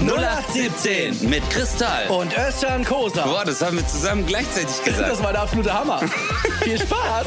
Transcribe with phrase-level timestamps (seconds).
[0.00, 2.08] 0817 mit Kristall.
[2.08, 3.22] Und Özcan Kosa.
[3.22, 5.10] Boah, das haben wir zusammen gleichzeitig gesagt.
[5.10, 5.98] Das war der absolute Hammer.
[6.62, 7.26] Viel Spaß.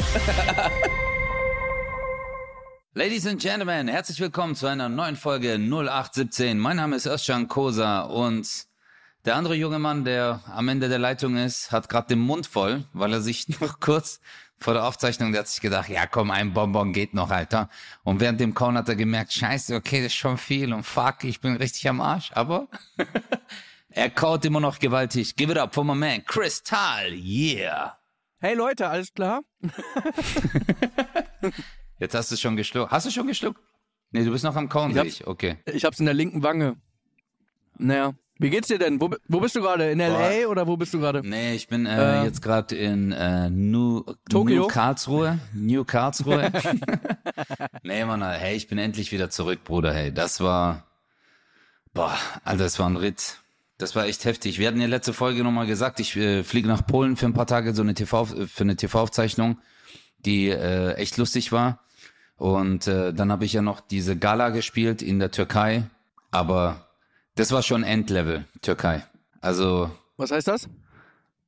[2.94, 6.58] Ladies and Gentlemen, herzlich willkommen zu einer neuen Folge 0817.
[6.58, 8.48] Mein Name ist Özcan Kosa und
[9.24, 12.84] der andere junge Mann, der am Ende der Leitung ist, hat gerade den Mund voll,
[12.92, 14.18] weil er sich noch kurz
[14.58, 17.68] vor der Aufzeichnung, der hat sich gedacht, ja komm, ein Bonbon geht noch, Alter.
[18.02, 21.24] Und während dem Kauen hat er gemerkt, scheiße, okay, das ist schon viel und fuck,
[21.24, 22.68] ich bin richtig am Arsch, aber
[23.90, 25.36] er kaut immer noch gewaltig.
[25.36, 27.98] Give it up for my man, Kristall, yeah.
[28.40, 29.42] Hey Leute, alles klar?
[31.98, 32.90] Jetzt hast du schon geschluckt.
[32.90, 33.60] Hast du schon geschluckt?
[34.10, 35.26] Nee, du bist noch am Kauen, Ich sehe hab's- ich.
[35.26, 35.56] Okay.
[35.66, 36.76] Ich hab's in der linken Wange.
[37.78, 38.14] Naja.
[38.44, 39.00] Wie geht's dir denn?
[39.00, 39.90] Wo, wo bist du gerade?
[39.90, 40.46] In L.A.
[40.48, 41.26] oder wo bist du gerade?
[41.26, 44.64] Nee, ich bin äh, Äh, jetzt gerade in äh, New, Tokio?
[44.64, 45.38] New Karlsruhe.
[45.54, 46.52] New Karlsruhe.
[47.82, 49.94] nee, Mann, hey, ich bin endlich wieder zurück, Bruder.
[49.94, 50.84] Hey, das war,
[51.94, 53.38] boah, Alter, das war ein Ritt.
[53.78, 54.58] Das war echt heftig.
[54.58, 57.46] Wir hatten ja letzte Folge nochmal gesagt, ich äh, fliege nach Polen für ein paar
[57.46, 59.56] Tage, so eine TV, für eine TV-Aufzeichnung,
[60.18, 61.80] die äh, echt lustig war.
[62.36, 65.84] Und äh, dann habe ich ja noch diese Gala gespielt in der Türkei.
[66.30, 66.83] Aber
[67.36, 69.04] das war schon Endlevel, Türkei.
[69.40, 70.68] Also Was heißt das?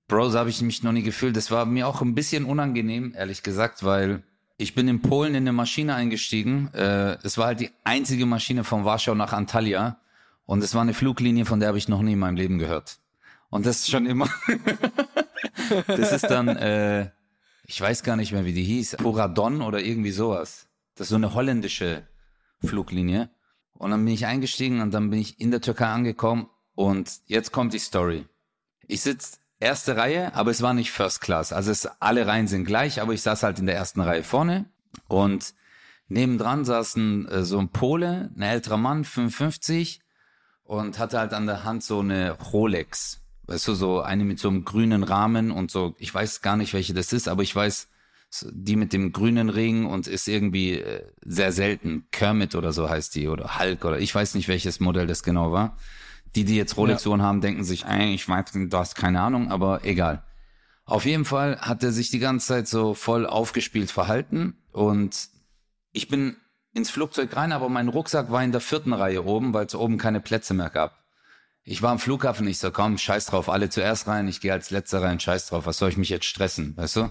[0.09, 1.37] Bro, so habe ich mich noch nie gefühlt.
[1.37, 4.23] Das war mir auch ein bisschen unangenehm, ehrlich gesagt, weil
[4.57, 6.73] ich bin in Polen in eine Maschine eingestiegen.
[6.73, 10.01] Äh, es war halt die einzige Maschine von Warschau nach Antalya.
[10.45, 12.99] Und es war eine Fluglinie, von der habe ich noch nie in meinem Leben gehört.
[13.51, 14.29] Und das ist schon immer.
[15.89, 17.11] das ist dann, äh,
[17.65, 18.99] ich weiß gar nicht mehr, wie die hieß.
[18.99, 20.69] Puradon oder irgendwie sowas.
[20.95, 22.07] Das ist so eine holländische
[22.65, 23.29] Fluglinie.
[23.79, 26.49] Und dann bin ich eingestiegen und dann bin ich in der Türkei angekommen.
[26.75, 28.27] Und jetzt kommt die Story.
[28.87, 31.53] Ich sitz erste Reihe, aber es war nicht First Class.
[31.53, 34.67] Also es, alle Reihen sind gleich, aber ich saß halt in der ersten Reihe vorne
[35.09, 35.55] und
[36.09, 40.01] nebendran saß ein, äh, so ein Pole, ein älterer Mann, 55
[40.65, 43.23] und hatte halt an der Hand so eine Rolex.
[43.47, 46.75] Weißt du, so eine mit so einem grünen Rahmen und so, ich weiß gar nicht,
[46.75, 47.89] welche das ist, aber ich weiß,
[48.51, 52.07] die mit dem grünen Ring und ist irgendwie äh, sehr selten.
[52.11, 55.53] Kermit oder so heißt die oder Hulk oder ich weiß nicht, welches Modell das genau
[55.53, 55.77] war.
[56.35, 59.85] Die, die jetzt Rolex-Uhren haben, denken sich, ey, ich weiß, du hast keine Ahnung, aber
[59.85, 60.23] egal.
[60.85, 65.29] Auf jeden Fall hat er sich die ganze Zeit so voll aufgespielt verhalten und
[65.93, 66.37] ich bin
[66.75, 69.99] ins Flugzeug rein, aber mein Rucksack war in der vierten Reihe oben, weil es oben
[69.99, 71.03] keine Plätze mehr gab.
[71.65, 74.71] Ich war am Flughafen, ich so, komm, scheiß drauf, alle zuerst rein, ich gehe als
[74.71, 77.11] letzter rein, scheiß drauf, was soll ich mich jetzt stressen, weißt du?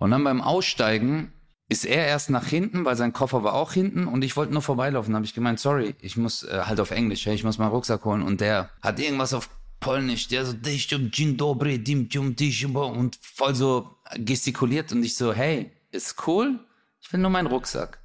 [0.00, 1.32] Und dann beim Aussteigen
[1.68, 4.62] ist er erst nach hinten, weil sein Koffer war auch hinten und ich wollte nur
[4.62, 5.14] vorbeilaufen.
[5.14, 8.04] habe ich gemeint, sorry, ich muss äh, halt auf Englisch, hey, ich muss meinen Rucksack
[8.04, 8.22] holen.
[8.22, 10.54] Und der hat irgendwas auf Polnisch, der so
[12.86, 16.58] und voll so gestikuliert und ich so, hey, ist cool,
[17.00, 17.98] ich will nur meinen Rucksack.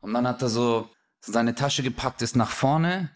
[0.00, 0.90] Und dann hat er so
[1.20, 3.10] seine Tasche gepackt, ist nach vorne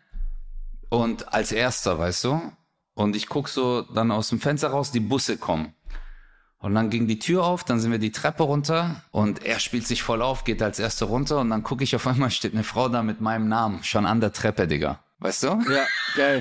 [0.89, 2.53] und als erster, weißt du?
[2.95, 5.75] Und ich guck so dann aus dem Fenster raus, die Busse kommen.
[6.67, 9.87] Und dann ging die Tür auf, dann sind wir die Treppe runter und er spielt
[9.87, 12.65] sich voll auf, geht als erster runter und dann gucke ich auf einmal, steht eine
[12.65, 14.99] Frau da mit meinem Namen, schon an der Treppe, Digga.
[15.21, 15.47] Weißt du?
[15.47, 16.41] Ja, geil.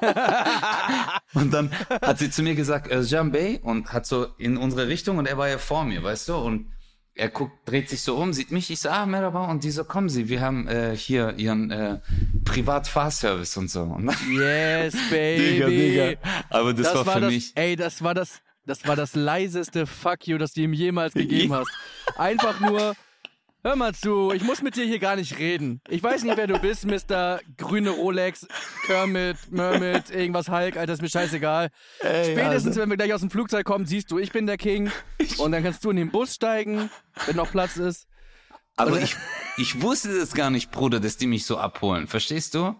[1.34, 4.88] Und dann hat sie zu mir gesagt, äh, Jean Bey und hat so in unsere
[4.88, 6.36] Richtung und er war ja vor mir, weißt du?
[6.36, 6.72] Und
[7.14, 9.50] er guckt, dreht sich so um, sieht mich, ich so, ah, Merhaba.
[9.50, 11.98] Und die so, kommen Sie, wir haben äh, hier Ihren äh,
[12.44, 13.82] Privat-Fahrservice und so.
[13.82, 15.42] Und Yes, baby.
[15.42, 16.20] Digga, Digga.
[16.50, 20.26] Aber das, war, für das, mich, Ey, das war das, das war das leiseste Fuck
[20.26, 21.70] you, das du ihm jemals gegeben hast.
[22.16, 22.94] Einfach nur,
[23.62, 25.80] hör mal zu, ich muss mit dir hier gar nicht reden.
[25.88, 27.40] Ich weiß nicht, wer du bist, Mr.
[27.56, 28.46] Grüne Rolex,
[28.86, 31.70] Kermit, Mermit, irgendwas Hulk, Alter, ist mir scheißegal.
[32.00, 34.90] Spätestens, also wenn wir gleich aus dem Flugzeug kommen, siehst du, ich bin der King.
[35.38, 36.90] Und dann kannst du in den Bus steigen,
[37.26, 38.06] wenn noch Platz ist.
[38.76, 39.16] aber ich,
[39.56, 42.06] ich wusste das gar nicht, Bruder, dass die mich so abholen.
[42.08, 42.74] Verstehst du?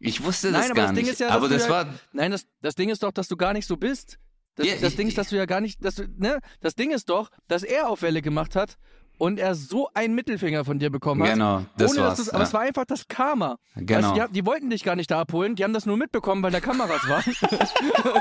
[0.00, 1.08] Ich wusste das Nein, gar das nicht.
[1.08, 3.66] ist ja, aber das war, Nein, das, das Ding ist doch, dass du gar nicht
[3.66, 4.18] so bist.
[4.58, 6.40] Das, Ja, das ich- Ding ist, dass du ja gar nicht, dass du, ne?
[6.60, 8.76] Das Ding ist doch, dass er auf Welle gemacht hat
[9.16, 11.32] und er so einen Mittelfinger von dir bekommen hat.
[11.32, 12.44] Genau, das ohne, war's, du's- Aber ja.
[12.44, 13.58] es war einfach das Karma.
[13.76, 14.14] Genau.
[14.14, 16.52] Du, die, die wollten dich gar nicht da abholen, die haben das nur mitbekommen, weil
[16.52, 17.24] da Kameras waren.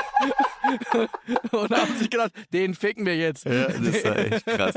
[1.51, 3.45] und haben sich gedacht, den ficken wir jetzt.
[3.45, 4.75] Ja, das war echt krass.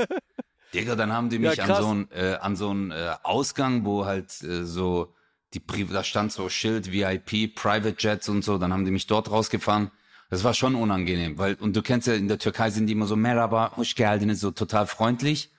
[0.73, 3.85] Digga, dann haben die mich Ja, an so einen äh, an so einen äh, Ausgang,
[3.85, 5.13] wo halt äh, so
[5.53, 9.05] die Pri da stand so Schild VIP, Private Jets und so, dann haben die mich
[9.07, 9.91] dort rausgefahren.
[10.31, 13.05] Das war schon unangenehm, weil und du kennst ja in der Türkei sind die immer
[13.05, 15.51] so merhaba, hoş geldin, so total freundlich.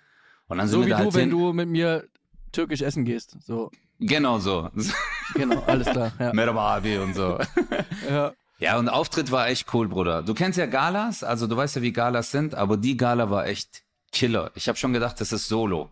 [0.49, 1.31] Und dann sind So wir wie da du, halt wenn hin.
[1.31, 2.05] du mit mir
[2.53, 3.37] türkisch essen gehst.
[3.47, 3.71] So,
[4.01, 4.71] Genau so.
[5.35, 6.13] genau, alles klar.
[6.19, 6.33] Ja.
[6.41, 7.39] merhaba abi und so.
[8.11, 8.33] ja.
[8.59, 10.23] Ja, und Auftritt war echt cool, Bruder.
[10.23, 13.47] Du kennst ja Galas, also du weißt ja, wie Galas sind, aber die Gala war
[13.47, 13.83] echt
[14.13, 14.51] Killer.
[14.55, 15.91] Ich habe schon gedacht, das ist Solo.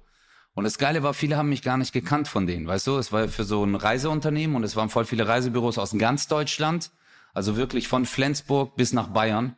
[0.55, 2.97] Und das Geile war, viele haben mich gar nicht gekannt von denen, weißt du?
[2.97, 6.91] Es war für so ein Reiseunternehmen und es waren voll viele Reisebüros aus ganz Deutschland.
[7.33, 9.57] Also wirklich von Flensburg bis nach Bayern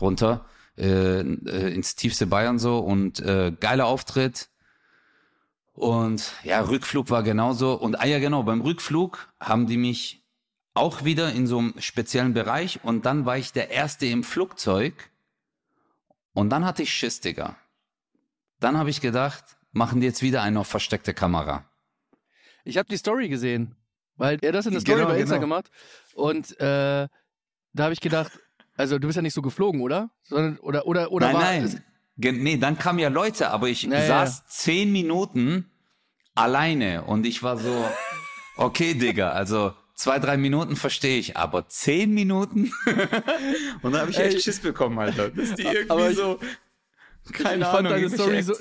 [0.00, 0.46] runter,
[0.76, 4.48] äh, äh, ins tiefste Bayern so und äh, geiler Auftritt.
[5.72, 7.74] Und ja, Rückflug war genauso.
[7.74, 10.22] Und ah ja, genau, beim Rückflug haben die mich
[10.74, 15.10] auch wieder in so einem speziellen Bereich und dann war ich der Erste im Flugzeug
[16.34, 17.56] und dann hatte ich Schiss, Digga.
[18.60, 21.64] Dann habe ich gedacht, machen die jetzt wieder eine versteckte Kamera.
[22.64, 23.74] Ich habe die Story gesehen,
[24.16, 25.46] weil er das in der Story Genau, bei Insta genau.
[25.46, 25.70] gemacht
[26.14, 27.08] und äh,
[27.72, 28.32] da habe ich gedacht,
[28.76, 30.10] also du bist ja nicht so geflogen, oder?
[30.24, 31.84] Sondern, oder oder oder nein, war nein.
[32.18, 35.70] Ge- Nee, dann kamen ja Leute, aber ich Ja, ja, saß zehn Minuten
[36.34, 37.84] alleine und ich war so,
[38.56, 42.72] okay, Digga, also zwei, drei Minuten verstehe ich, aber zehn Minuten?
[43.82, 44.28] und dann habe ich Ey.
[44.28, 45.30] echt Schiss bekommen, Alter.
[45.30, 46.38] Dass die irgendwie Aber ich- so,
[47.32, 48.54] keine ich Ahnung, fand deine Story so.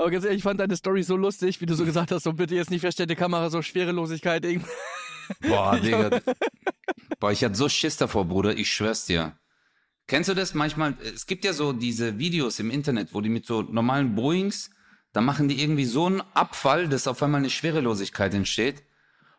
[0.00, 2.32] Aber ganz ehrlich, ich fand deine Story so lustig, wie du so gesagt hast, so
[2.32, 4.42] bitte jetzt nicht verstellte Kamera, so Schwerelosigkeit.
[4.46, 4.70] Irgendwie.
[5.46, 6.22] Boah, Digga.
[7.18, 9.36] Boah, ich hatte so Schiss davor, Bruder, ich schwör's dir.
[10.06, 10.96] Kennst du das manchmal?
[11.02, 14.70] Es gibt ja so diese Videos im Internet, wo die mit so normalen Boeings,
[15.12, 18.82] da machen die irgendwie so einen Abfall, dass auf einmal eine Schwerelosigkeit entsteht.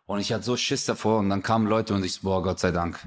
[0.05, 2.59] Und ich hatte so Schiss davor und dann kamen Leute und ich so, boah, Gott
[2.59, 2.99] sei Dank.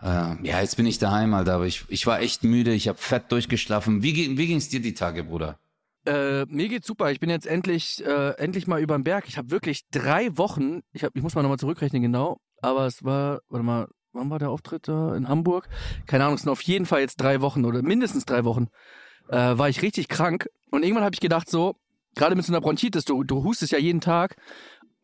[0.00, 2.96] Äh, ja, jetzt bin ich daheim, Alter, aber ich, ich war echt müde, ich habe
[2.96, 4.02] fett durchgeschlafen.
[4.02, 5.58] Wie, wie ging's dir die Tage, Bruder?
[6.06, 7.10] Äh, mir geht's super.
[7.10, 9.24] Ich bin jetzt endlich, äh, endlich mal über den Berg.
[9.28, 13.04] Ich habe wirklich drei Wochen, ich, hab, ich muss mal nochmal zurückrechnen genau, aber es
[13.04, 15.68] war, warte mal, wann war der Auftritt da in Hamburg?
[16.06, 18.68] Keine Ahnung, es sind auf jeden Fall jetzt drei Wochen oder mindestens drei Wochen.
[19.28, 21.76] Äh, war ich richtig krank und irgendwann habe ich gedacht so,
[22.14, 24.36] gerade mit so einer Bronchitis, du, du hustest ja jeden Tag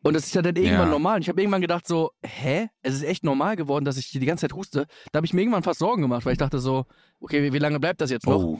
[0.01, 0.91] und das ist ja dann irgendwann Ja.
[0.91, 1.15] normal.
[1.17, 2.69] Und ich habe irgendwann gedacht so, hä?
[2.81, 4.87] Es ist echt normal geworden, dass ich hier die ganze Zeit huste.
[5.11, 6.85] Da habe ich mir irgendwann fast Sorgen gemacht, weil ich dachte so,
[7.19, 8.41] okay, wie, wie lange bleibt das jetzt noch?
[8.43, 8.59] Oh.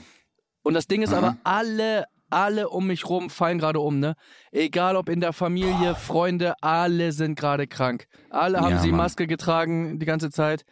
[0.63, 1.17] Und das Ding ist Aha.
[1.17, 4.15] aber, alle, alle um mich rum fallen gerade um, ne?
[4.51, 8.07] Egal ob in der Familie, Freunde, alle sind gerade krank.
[8.29, 8.97] Alle haben Ja, sie Mann.
[9.01, 10.65] Maske getragen die ganze Zeit.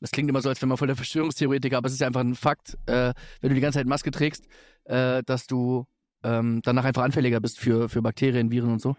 [0.00, 2.20] Das klingt immer so, als wäre man voll der Verschwörungstheoretiker, aber es ist ja einfach
[2.22, 4.46] ein Fakt, äh, wenn du die ganze Zeit Maske trägst,
[4.84, 5.86] äh, dass du
[6.24, 8.96] ähm, danach einfach anfälliger bist für, für Bakterien, Viren und so.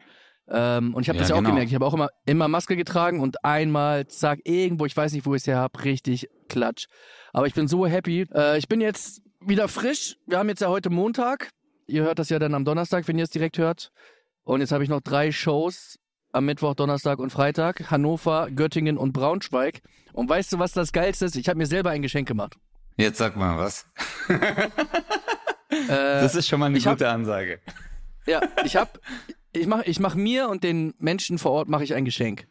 [0.48, 1.52] Ähm, und ich habe Ja, das ja auch genau.
[1.52, 1.70] gemerkt.
[1.70, 5.34] Ich habe auch immer, immer Maske getragen und einmal, zack, irgendwo, ich weiß nicht, wo
[5.34, 6.88] ich es her habe, richtig klatsch.
[7.32, 8.28] Aber ich bin so happy.
[8.34, 10.18] Äh, ich bin jetzt wieder frisch.
[10.28, 11.50] Wir haben jetzt ja heute Montag.
[11.92, 13.92] Ihr hört das ja dann am Donnerstag, wenn ihr es direkt hört.
[14.44, 16.00] Und jetzt habe ich noch drei Shows
[16.32, 17.92] am Mittwoch, Donnerstag und Freitag.
[17.92, 19.82] Hannover, Göttingen und Braunschweig.
[20.14, 21.36] Und weißt du, was das Geilste ist?
[21.36, 22.56] Ich habe mir selber ein Geschenk gemacht.
[22.98, 23.86] Jetzt sag mal was.
[25.70, 27.60] Äh, Das ist schon mal eine ich hab- gute Ansage.
[28.28, 29.00] Ja, ich hab,
[29.54, 32.46] ich mach, ich mach mir und den Menschen vor Ort mache ich ein Geschenk,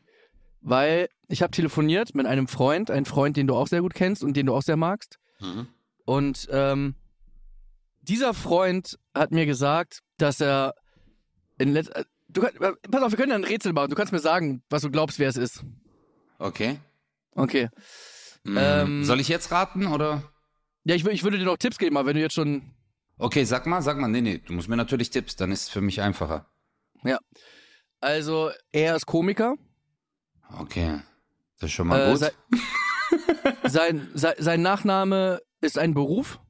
[0.63, 4.25] weil ich habe telefoniert mit einem Freund, ein Freund, den du auch sehr gut kennst
[4.25, 5.19] und den du auch sehr magst.
[5.41, 5.69] Mhm.
[6.07, 6.95] Und ähm,
[8.03, 10.75] dieser Freund hat mir gesagt, dass er
[11.59, 13.91] in letz äh, du kann, äh, pass auf, wir können ja ein Rätsel bauen.
[13.91, 15.65] Du kannst mir sagen, was du glaubst, wer es ist.
[16.39, 16.79] Okay.
[17.35, 17.69] Okay.
[18.45, 20.23] Mm, Ähm, Soll ich jetzt raten oder?
[20.85, 22.63] Ja, ich, ich würde dir noch Tipps geben, aber wenn du jetzt schon
[23.19, 24.09] Okay, sag mal, sag mal.
[24.09, 26.47] Nee, nee, du musst mir natürlich Tipps, dann ist es für mich einfacher.
[28.01, 29.57] also er ist Komiker.
[30.59, 31.01] Okay.
[31.59, 32.19] Das ist schon mal Äh, gut.
[32.21, 32.33] sei-
[33.69, 36.41] sein, sein, sein Nachname ist ein Beruf.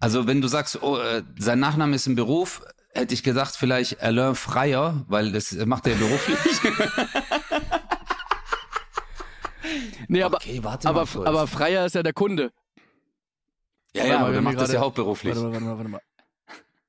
[0.00, 2.62] Also, wenn du sagst, oh, äh, sein Nachname ist ein Beruf,
[2.94, 6.38] hätte ich gedacht, vielleicht Alain Freier, weil das macht er beruflich.
[10.08, 12.50] Nee, aber, okay, warte aber, aber Freier ist ja der Kunde.
[13.94, 15.36] ja, ja, aber der macht das ja hauptberuflich.
[15.36, 16.00] Warte mal, warte mal, warte mal.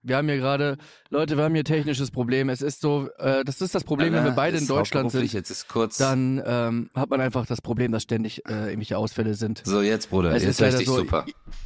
[0.01, 0.77] Wir haben hier gerade,
[1.09, 2.47] Leute, wir haben hier technisches Problem.
[2.49, 5.31] Es ist so, äh, das ist das Problem, wenn wir Alain beide in Deutschland sind,
[5.33, 5.97] Jetzt ist kurz.
[5.97, 9.61] dann ähm, hat man einfach das Problem, dass ständig äh, irgendwelche Ausfälle sind.
[9.65, 10.97] so, jetzt, Bruder, Es jetzt ist richtig so.
[10.97, 11.25] super.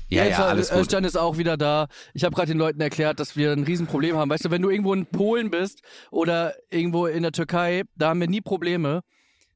[0.10, 1.04] Ja, Jetzt ja, alles äh, gut.
[1.04, 1.88] Ist auch wieder da.
[2.13, 4.30] Ich habe gerade den Leuten erklärt, dass wir ein Riesenproblem haben.
[4.30, 8.20] Weißt du, wenn du irgendwo in Polen bist oder irgendwo in der Türkei, da haben
[8.20, 9.02] wir nie Probleme.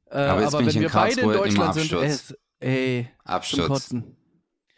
[0.09, 2.33] Äh, Aber jetzt bin wenn wir beide in Deutschland sind, Absturz.
[2.59, 3.67] ey, zum Absturz.
[3.67, 4.17] Kotzen.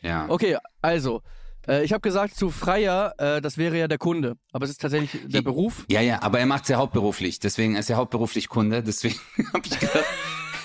[0.02, 0.26] Ja.
[0.30, 1.22] Okay, also,
[1.68, 4.82] äh, ich habe gesagt zu Freier, äh, das wäre ja der Kunde, aber es ist
[4.82, 5.86] tatsächlich der Beruf.
[5.90, 7.40] Ja, ja, aber er macht es ja hauptberuflich.
[7.40, 8.84] Deswegen ist er hauptberuflich Kunde.
[8.84, 9.20] Deswegen
[9.54, 10.06] habe ich gedacht,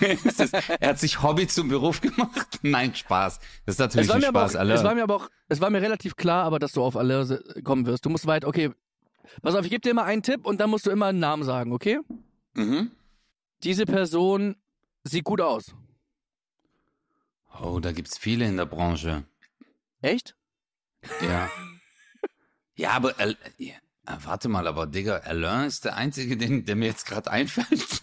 [0.38, 2.58] das, er hat sich Hobby zum Beruf gemacht.
[2.62, 3.38] Nein, Spaß.
[3.66, 4.56] Das ist natürlich Es war, ein mir aber Spaß.
[4.56, 6.96] auch, es war mir aber auch, es war mir relativ klar, aber dass du auf
[6.96, 8.04] alle kommen wirst.
[8.04, 8.70] Du musst weit, okay.
[9.42, 11.44] Pass auf, ich gebe dir immer einen Tipp und dann musst du immer einen Namen
[11.44, 12.00] sagen, okay?
[12.54, 12.90] mhm.
[13.62, 14.56] Diese Person
[15.04, 15.74] sieht gut aus.
[17.62, 19.24] Oh, da gibt's viele in der Branche.
[20.02, 20.34] Echt?
[21.22, 21.50] Ja.
[22.76, 23.74] ja, aber Al- ja,
[24.06, 28.00] ah, warte mal, aber Digga, Alain ist der einzige, den, der mir jetzt gerade einfällt.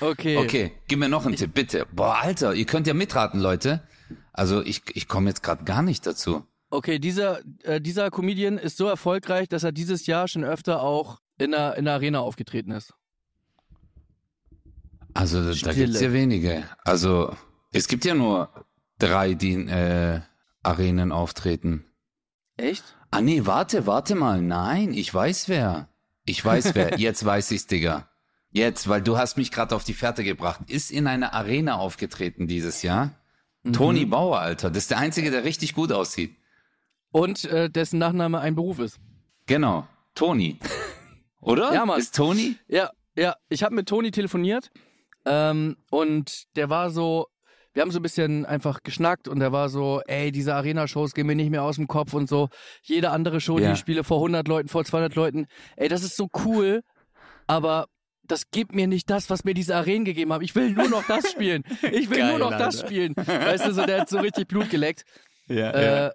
[0.00, 0.36] Okay.
[0.36, 1.86] Okay, gib mir noch einen Tipp, bitte.
[1.92, 3.82] Boah, Alter, ihr könnt ja mitraten, Leute.
[4.32, 6.46] Also ich, ich komme jetzt gerade gar nicht dazu.
[6.70, 11.20] Okay, dieser, äh, dieser Comedian ist so erfolgreich, dass er dieses Jahr schon öfter auch
[11.38, 12.94] in der, in der Arena aufgetreten ist.
[15.14, 15.74] Also da Stille.
[15.74, 16.64] gibt's ja wenige.
[16.84, 17.34] Also
[17.72, 18.50] es gibt ja nur
[18.98, 20.20] drei, die äh,
[20.62, 21.84] Arenen auftreten.
[22.56, 22.84] Echt?
[23.10, 24.42] Ah nee, warte, warte mal.
[24.42, 25.88] Nein, ich weiß wer.
[26.24, 26.98] Ich weiß wer.
[26.98, 28.08] Jetzt weiß ich's, Digga.
[28.50, 30.60] Jetzt, weil du hast mich gerade auf die Fährte gebracht.
[30.68, 33.14] Ist in einer Arena aufgetreten dieses Jahr.
[33.62, 33.72] Mhm.
[33.72, 34.70] Toni Bauer, Alter.
[34.70, 36.36] Das ist der Einzige, der richtig gut aussieht.
[37.10, 38.98] Und äh, dessen Nachname ein Beruf ist.
[39.46, 39.86] Genau.
[40.14, 40.58] Toni.
[41.40, 41.72] Oder?
[41.72, 42.00] Ja, Mann.
[42.00, 42.56] Ist Toni?
[42.68, 43.36] Ja, ja.
[43.48, 44.70] Ich habe mit Toni telefoniert
[45.24, 47.28] ähm, und der war so,
[47.78, 51.28] wir haben so ein bisschen einfach geschnackt und der war so, ey, diese Arena-Shows gehen
[51.28, 52.48] mir nicht mehr aus dem Kopf und so.
[52.82, 53.72] Jede andere Show, die Ja.
[53.74, 56.82] ich spiele vor 100 Leuten, vor 200 Leuten, ey, das ist so cool,
[57.46, 57.86] aber
[58.24, 60.42] das gibt mir nicht das, was mir diese Arenen gegeben haben.
[60.42, 61.62] Ich will nur noch das spielen.
[61.92, 62.86] Ich will Geil, nur noch das Alter.
[62.88, 63.14] spielen.
[63.16, 65.04] Weißt du, so, der hat so richtig Blut geleckt.
[65.46, 66.06] Ja.
[66.08, 66.10] Äh,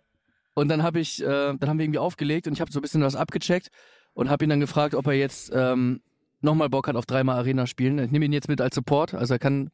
[0.53, 2.81] und dann habe ich, äh, dann haben wir irgendwie aufgelegt und ich habe so ein
[2.81, 3.69] bisschen was abgecheckt
[4.13, 6.01] und habe ihn dann gefragt, ob er jetzt ähm,
[6.43, 7.97] nochmal Bock hat auf dreimal Arena spielen.
[7.99, 9.69] Ich nehme ihn jetzt mit als Support, also er kann,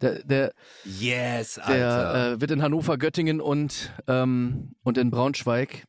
[0.00, 0.52] der, der,
[0.84, 2.32] yes, der Alter.
[2.32, 5.84] äh, wird in Hannover, Göttingen und ähm, und in Braunschweig.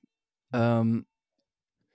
[0.53, 1.05] Ähm,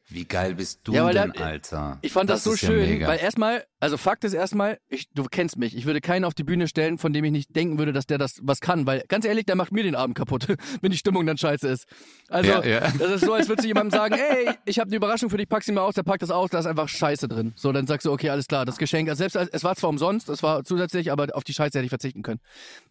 [0.09, 1.99] Wie geil bist du Ja, weil denn, der- Alter?
[2.03, 3.09] ich fand das, so ist ja schön, mega.
[3.09, 6.45] weil erstmal, also Fakt ist erstmal, ich, du kennst mich, ich würde keinen auf die
[6.45, 9.25] Bühne stellen, von dem ich nicht denken würde, dass der das was kann, weil ganz
[9.25, 10.47] ehrlich, der macht mir den Abend kaputt,
[10.81, 11.87] wenn die Stimmung dann scheiße ist.
[12.29, 12.81] Also Ja, ja.
[12.99, 15.49] das ist so, als würdest du jemandem sagen, ey, ich habe eine Überraschung für dich,
[15.49, 17.53] pack sie mal aus, der packt das aus, da ist einfach Scheiße drin.
[17.57, 20.29] So, dann sagst du, okay, alles klar, das Geschenk, also selbst es war zwar umsonst,
[20.29, 22.39] es war zusätzlich, aber auf die Scheiße hätte ich verzichten können.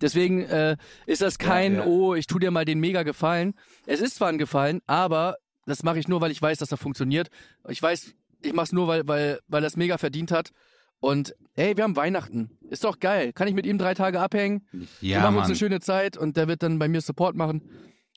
[0.01, 1.85] Deswegen äh, ist das kein, ja.
[1.85, 3.53] oh, ich tu dir mal den mega Gefallen.
[3.85, 6.77] Es ist zwar ein Gefallen, aber das mache ich nur, weil ich weiß, dass er
[6.77, 7.29] funktioniert.
[7.67, 10.51] Ich weiß, ich mach's nur, weil, weil, weil er es mega verdient hat.
[10.99, 12.51] Und ey, wir haben Weihnachten.
[12.69, 13.33] Ist doch geil.
[13.33, 14.65] Kann ich mit ihm drei Tage abhängen?
[14.71, 15.45] wir Ja, machen uns Mann.
[15.45, 17.61] eine schöne Zeit und der wird dann bei mir Support machen.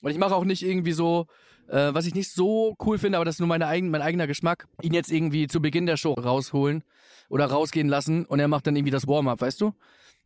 [0.01, 1.27] Und ich mache auch nicht irgendwie so,
[1.67, 4.27] äh, was ich nicht so cool finde, aber das ist nur meine eigen, mein eigener
[4.27, 6.83] Geschmack, ihn jetzt irgendwie zu Beginn der Show rausholen
[7.29, 9.73] oder rausgehen lassen und er macht dann irgendwie das Warm-up, weißt du?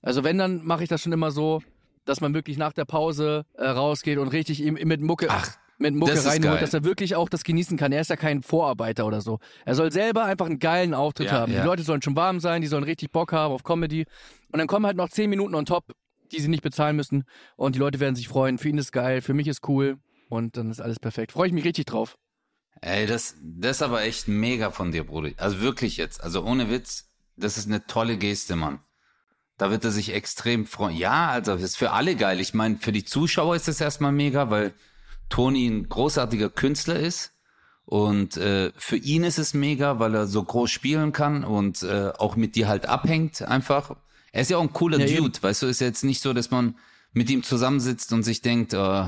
[0.02, 1.62] Also wenn, dann mache ich das schon immer so,
[2.06, 5.94] dass man wirklich nach der Pause äh, rausgeht und richtig ihm mit Mucke, Ach, mit
[5.96, 7.92] Mucke das reinholt, dass er wirklich auch das genießen kann.
[7.92, 9.40] Er ist ja kein Vorarbeiter oder so.
[9.66, 11.52] Er soll selber einfach einen geilen Auftritt Ja, haben.
[11.52, 11.62] ja.
[11.62, 14.06] Die Leute sollen schon warm sein, die sollen richtig Bock haben auf Comedy.
[14.52, 15.86] Und dann kommen halt noch zehn Minuten on top,
[16.32, 17.24] die sie nicht bezahlen müssen.
[17.56, 18.58] Und die Leute werden sich freuen.
[18.58, 19.98] Für ihn ist geil, für mich ist cool.
[20.30, 21.32] Und dann ist alles perfekt.
[21.32, 22.18] Freue ich mich richtig drauf.
[22.82, 25.30] Ey, das, das ist aber echt mega von dir, Bruder.
[25.38, 26.24] Also wirklich jetzt.
[26.24, 28.80] Also ohne Witz, das ist eine tolle Geste, Mann.
[29.58, 30.98] Da wird er sich extrem freuen.
[30.98, 32.40] Ja, also das ist für alle geil.
[32.40, 34.74] Ich meine, für die Zuschauer ist das erstmal mega, weil
[35.34, 37.32] Toni ein großartiger Künstler ist.
[37.86, 42.12] Und äh, für ihn ist es mega, weil er so groß spielen kann und äh,
[42.20, 43.96] auch mit dir halt abhängt einfach.
[44.32, 45.24] Er ist ja auch ein cooler Ja, eben.
[45.24, 46.76] Dude, weißt du, ist ja jetzt nicht so, dass man
[47.14, 49.08] mit ihm zusammensitzt und sich denkt, äh,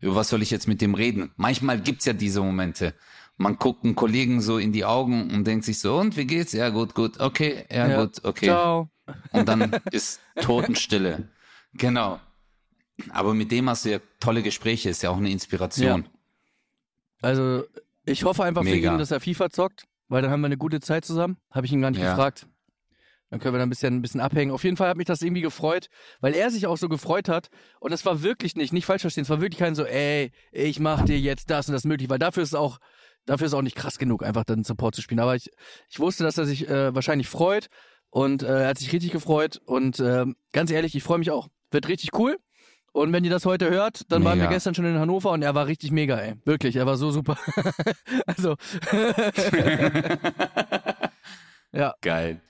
[0.00, 1.30] über was soll ich jetzt mit dem reden?
[1.36, 2.94] Manchmal gibt's ja diese Momente.
[3.36, 6.52] Man guckt einen Kollegen so in die Augen und denkt sich so, und wie geht's?
[6.54, 8.00] Ja, gut, gut, okay, ja, Ja.
[8.00, 8.46] gut, okay.
[8.46, 8.88] Ciao.
[9.32, 11.28] Und dann ist Totenstille.
[11.74, 12.18] Genau.
[13.10, 16.06] Aber mit dem hast du ja tolle Gespräche, ist ja auch eine Inspiration.
[17.22, 17.64] Also,
[18.04, 18.92] ich hoffe einfach für Mega.
[18.92, 21.36] ihn, dass er FIFA zockt, weil dann haben wir eine gute Zeit zusammen.
[21.50, 22.12] Habe ich ihn gar nicht Ja.
[22.14, 22.46] gefragt.
[23.28, 24.50] Dann können wir da ein bisschen, ein bisschen abhängen.
[24.50, 25.88] Auf jeden Fall hat mich das irgendwie gefreut,
[26.20, 27.48] weil er sich auch so gefreut hat.
[27.78, 30.80] Und es war wirklich nicht, nicht falsch verstehen, es war wirklich kein so, ey, ich
[30.80, 32.78] mach dir jetzt das und das möglich, weil dafür ist es auch,
[33.26, 35.20] dafür ist es auch nicht krass genug, einfach dann Support zu spielen.
[35.20, 35.48] Aber ich,
[35.88, 37.68] ich wusste, dass er sich äh, wahrscheinlich freut
[38.08, 39.60] und äh, er hat sich richtig gefreut.
[39.64, 41.46] Und ähm, ganz ehrlich, ich freue mich auch.
[41.70, 42.36] Wird richtig cool.
[42.92, 44.54] Und wenn ihr das heute hört, dann waren wir Mega.
[44.54, 46.34] gestern schon in Hannover und er war richtig mega, ey.
[46.44, 47.38] Wirklich, er war so super.
[48.26, 48.56] also.
[51.72, 51.94] ja.
[52.00, 52.40] Geil.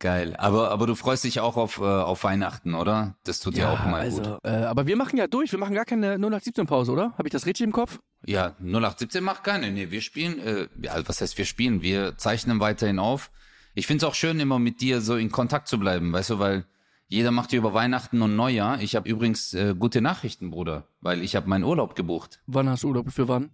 [0.00, 0.34] Geil.
[0.38, 3.16] Aber, aber du freust dich auch auf, äh, auf Weihnachten, oder?
[3.24, 4.38] Das tut ja, auch mal also, gut.
[4.44, 7.12] Äh, aber wir machen ja durch, wir machen gar keine 0817 Pause, oder?
[7.18, 8.00] Habe ich das richtig im Kopf?
[8.24, 9.70] Ja, 0817 macht keine.
[9.70, 11.82] Nee, wir spielen, äh, ja, was heißt wir spielen?
[11.82, 13.30] Wir zeichnen weiterhin auf.
[13.74, 16.64] Ich find's auch schön, immer mit dir so in Kontakt zu bleiben, weißt du, weil
[17.10, 18.80] jeder macht ja über Weihnachten und Neujahr.
[18.80, 22.40] Ich habe übrigens äh, gute Nachrichten, Bruder, weil ich habe meinen Urlaub gebucht.
[22.46, 23.10] Wann hast du Urlaub?
[23.10, 23.50] Für wann?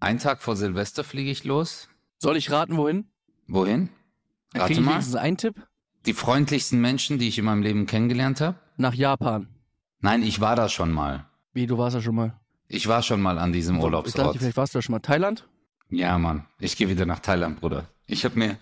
[0.00, 1.88] Einen Tag vor Silvester fliege ich los.
[2.18, 3.04] Soll ich raten, wohin?
[3.48, 3.90] Wohin?
[4.54, 4.92] Rate krieg ich mal.
[4.92, 5.56] wenigstens einen Tipp.
[6.06, 8.56] Die freundlichsten Menschen, die ich in meinem Leben kennengelernt habe.
[8.78, 9.48] Nach Japan.
[10.00, 11.26] Nein, ich war da schon mal.
[11.52, 12.40] Wie, du warst ja schon mal.
[12.66, 14.36] Ich war schon mal an diesem Ich dachte, Urlaubsort.
[14.38, 15.00] vielleicht warst du ja schon mal.
[15.00, 15.46] Thailand?
[15.90, 16.46] Ja, Mann.
[16.58, 17.88] Ich gehe wieder nach Thailand, Bruder.
[18.06, 18.56] Ich hab mir,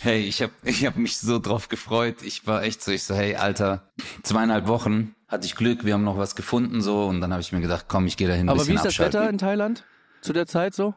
[0.00, 2.22] hey, ich hab, ich hab mich so drauf gefreut.
[2.22, 3.90] Ich war echt so, ich so, hey, Alter,
[4.22, 7.52] zweieinhalb Wochen hatte ich Glück, wir haben noch was gefunden so und dann habe ich
[7.52, 9.20] mir gedacht, komm, ich gehe dahin Aber wie ist das abschalten.
[9.20, 9.84] Wetter in Thailand?
[10.22, 10.94] Zu der Zeit so?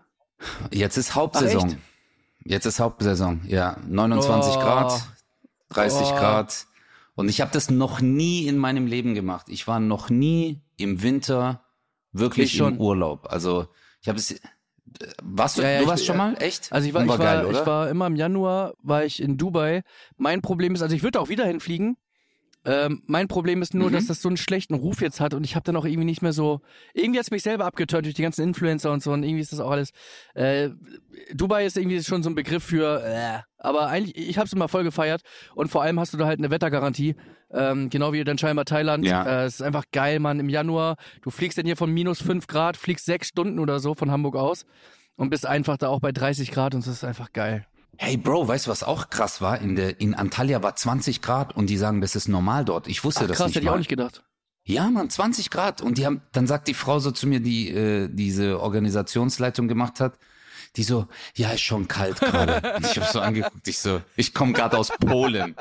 [0.71, 1.75] Jetzt ist Hauptsaison.
[1.77, 2.45] Ach?
[2.45, 3.41] Jetzt ist Hauptsaison.
[3.45, 4.59] Ja, 29 Oh.
[4.59, 5.03] Grad,
[5.69, 6.15] 30 Oh.
[6.15, 6.65] Grad.
[7.15, 9.47] Und ich habe das noch nie in meinem Leben gemacht.
[9.49, 11.63] Ich war noch nie im Winter
[12.13, 13.27] wirklich im Urlaub.
[13.31, 13.67] Also
[14.01, 14.39] Ich habe es.
[15.23, 16.35] Warst du, Ja, ja, du ich- warst schon mal?
[16.39, 16.71] Echt?
[16.71, 19.37] Also ich war, Und ich, war, geil, ich war immer im Januar, war ich in
[19.37, 19.83] Dubai.
[20.17, 21.97] Mein Problem ist, also ich würde auch wieder hinfliegen.
[22.63, 23.93] Ähm, mein Problem ist nur, Mhm.
[23.93, 26.21] dass das so einen schlechten Ruf jetzt hat und ich habe dann auch irgendwie nicht
[26.21, 26.61] mehr so.
[26.93, 29.59] Irgendwie hat's mich selber abgeturnt durch die ganzen Influencer und so und irgendwie ist das
[29.59, 29.91] auch alles.
[30.35, 30.69] Äh,
[31.33, 33.03] Dubai ist irgendwie schon so ein Begriff für.
[33.03, 35.21] Äh, aber eigentlich, ich habe es immer voll gefeiert
[35.55, 37.15] und vor allem hast du da halt eine Wettergarantie.
[37.53, 39.05] Ähm, genau wie dann scheinbar Thailand.
[39.05, 39.25] Ja.
[39.25, 40.39] Äh, es ist einfach geil, Mann.
[40.39, 43.93] Im Januar, du fliegst dann hier von minus fünf Grad, fliegst sechs Stunden oder so
[43.95, 44.65] von Hamburg aus
[45.15, 47.65] und bist einfach da auch bei 30 Grad und das ist einfach geil.
[47.97, 49.59] Hey Bro, weißt du, was auch krass war?
[49.59, 52.87] In, der, in Antalya war 20 Grad und die sagen, das ist normal dort.
[52.87, 53.73] Ich wusste Ach, das krass, nicht hätte ich mal.
[53.73, 54.23] auch nicht gedacht.
[54.63, 55.81] Ja, Mann, 20 Grad.
[55.81, 59.99] Und die haben, dann sagt die Frau so zu mir, die äh, diese Organisationsleitung gemacht
[59.99, 60.17] hat,
[60.77, 62.79] die so, ja, ist schon kalt gerade.
[62.81, 65.55] Ich habe so angeguckt, ich so, ich komme gerade aus Polen.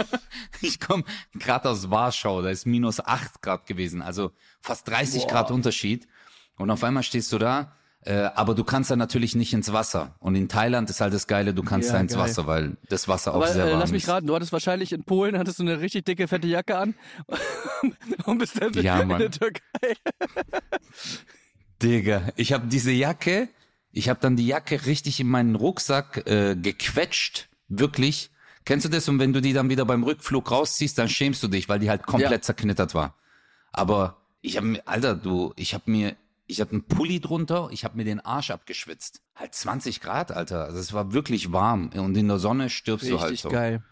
[0.62, 1.04] ich komme
[1.34, 5.30] gerade aus Warschau, da ist minus 8 Grad gewesen, also fast 30 Boah.
[5.30, 6.08] Grad Unterschied.
[6.56, 10.14] Und auf einmal stehst du da, äh, aber du kannst da natürlich nicht ins Wasser.
[10.20, 12.22] Und in Thailand ist halt das Geile, du kannst Ja, da ins geil.
[12.22, 14.08] Wasser, weil das Wasser auch Aber sehr äh, warm lass mich ist.
[14.08, 16.94] raten, du hattest wahrscheinlich in Polen, hattest du eine richtig dicke, fette Jacke an
[18.24, 19.18] und bist dann Ja, in Mann.
[19.18, 19.60] der Türkei.
[21.82, 23.48] Digga, ich habe diese Jacke,
[23.92, 28.30] ich habe dann die Jacke richtig in meinen Rucksack äh, gequetscht, wirklich.
[28.64, 29.08] Kennst du das?
[29.08, 31.88] Und wenn du die dann wieder beim Rückflug rausziehst, dann schämst du dich, weil die
[31.90, 32.40] halt komplett Ja.
[32.42, 33.14] zerknittert war.
[33.72, 37.84] Aber ich habe mir, Alter, du, ich habe mir, ich hatte einen Pulli drunter, ich
[37.84, 39.22] habe mir den Arsch abgeschwitzt.
[39.34, 40.64] Halt 20 Grad, Alter.
[40.64, 43.48] Also es war wirklich warm und in der Sonne stirbst du halt Richtig so.
[43.50, 43.82] geil.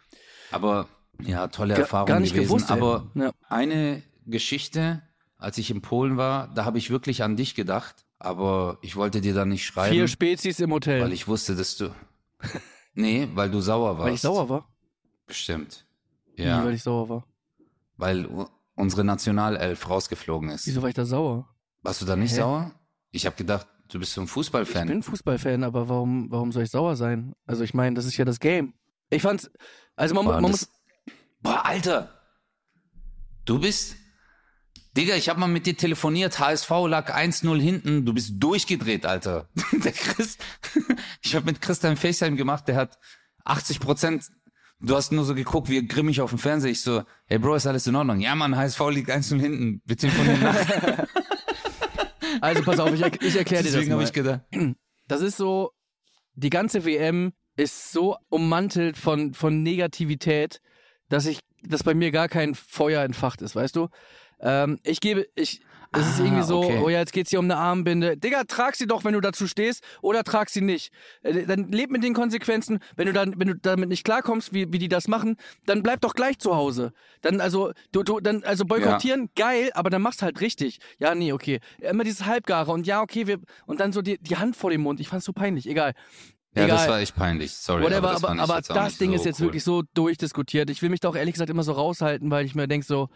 [0.51, 0.89] Aber
[1.21, 2.49] ja, tolle Erfahrung gar nicht gewesen.
[2.49, 3.33] gewusst, aber Ja.
[3.49, 5.03] eine Geschichte,
[5.37, 9.21] als ich in Polen war, da habe ich wirklich an dich gedacht, aber ich wollte
[9.21, 11.03] dir dann nicht schreiben, Vier Spezies im Hotel.
[11.03, 11.91] weil ich wusste, dass du
[12.95, 14.07] Nee, weil du sauer warst.
[14.07, 14.69] Weil ich sauer war.
[15.27, 15.85] Bestimmt.
[16.37, 17.27] Ja, weil ich sauer war.
[17.97, 18.29] weil
[18.77, 20.67] unsere Nationalelf rausgeflogen ist.
[20.67, 21.49] Wieso war ich da sauer?
[21.85, 22.37] Warst du da nicht Hä?
[22.37, 22.73] sauer?
[23.13, 24.89] Ich habe gedacht, du bist so ein Ich Fußballfan.
[24.89, 27.35] bin Fußballfan, aber warum, warum soll ich sauer sein?
[27.47, 28.75] Also ich meine, das ist ja das Game.
[29.11, 29.51] Ich fand's,
[29.95, 30.69] also man, Boah, man muss,
[31.41, 32.11] Boah, Alter.
[33.45, 33.97] Du bist.
[34.97, 36.39] Digga, ich habe mal mit dir telefoniert.
[36.39, 38.07] HSV lag 1-0 hinten.
[38.07, 39.49] Du bist durchgedreht, Alter.
[39.73, 40.39] Der Chris.
[41.23, 42.67] Ich habe mit Christian FaceTime gemacht.
[42.69, 42.99] Der hat
[43.45, 44.31] 80 Prozent.
[44.81, 46.71] Du hast nur so geguckt, wie grimmig auf dem Fernseher.
[46.71, 48.21] Ich so, hey Bro, ist alles in Ordnung?
[48.21, 49.83] Ja, Mann, HSV liegt 1-0 hinten.
[49.85, 50.57] Wir telefonieren nach.
[52.41, 54.41] also pass auf, ich, er- ich erkläre dir das Deswegen habe ich gedacht.
[55.07, 55.71] Das ist so,
[56.35, 60.61] die ganze WM ist so ummantelt von, von Negativität,
[61.11, 63.89] dass ich, dass bei mir gar kein Feuer entfacht ist, weißt du?
[64.41, 65.61] Ähm, ich gebe, ich,
[65.97, 66.81] es ist Ah, irgendwie so, okay.
[66.83, 68.17] oh ja, jetzt geht's hier um eine Armbinde.
[68.17, 70.93] Digga, trag sie doch, wenn du dazu stehst, oder trag sie nicht.
[71.23, 72.81] Äh, Dann leb mit den Konsequenzen.
[72.97, 76.01] Wenn du dann, wenn du damit nicht klarkommst, wie, wie die das machen, dann bleib
[76.01, 76.93] doch gleich zu Hause.
[77.23, 80.79] Dann, also, du, du, dann, also boykottieren, geil, aber dann mach's halt richtig.
[80.99, 81.61] Ja, nee, okay.
[81.79, 84.83] Immer dieses Halbgare und ja, okay, wir, und dann so die, die Hand vor dem
[84.83, 85.01] Mund.
[85.01, 85.69] Ich fand's so peinlich.
[85.69, 85.95] Egal.
[86.57, 86.77] Ja, Egal.
[86.77, 87.53] das war echt peinlich.
[87.53, 87.83] Sorry.
[87.83, 89.47] Whatever, aber das, aber, aber das Ding so ist jetzt cool.
[89.47, 90.71] wirklich so durchdiskutiert.
[90.71, 93.09] Ich will mich da auch ehrlich gesagt immer so raushalten, weil ich mir denke so,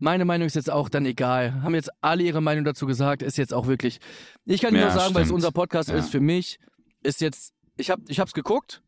[0.00, 1.62] meine Meinung ist jetzt auch dann egal.
[1.62, 4.00] Haben jetzt alle ihre Meinung dazu gesagt, ist jetzt auch wirklich.
[4.44, 5.36] Ich kann Ja, nur sagen, weil es stimmt.
[5.36, 5.96] unser Podcast Ja.
[5.96, 6.58] ist, für mich
[7.02, 8.82] ist jetzt, ich hab, ich hab's geguckt.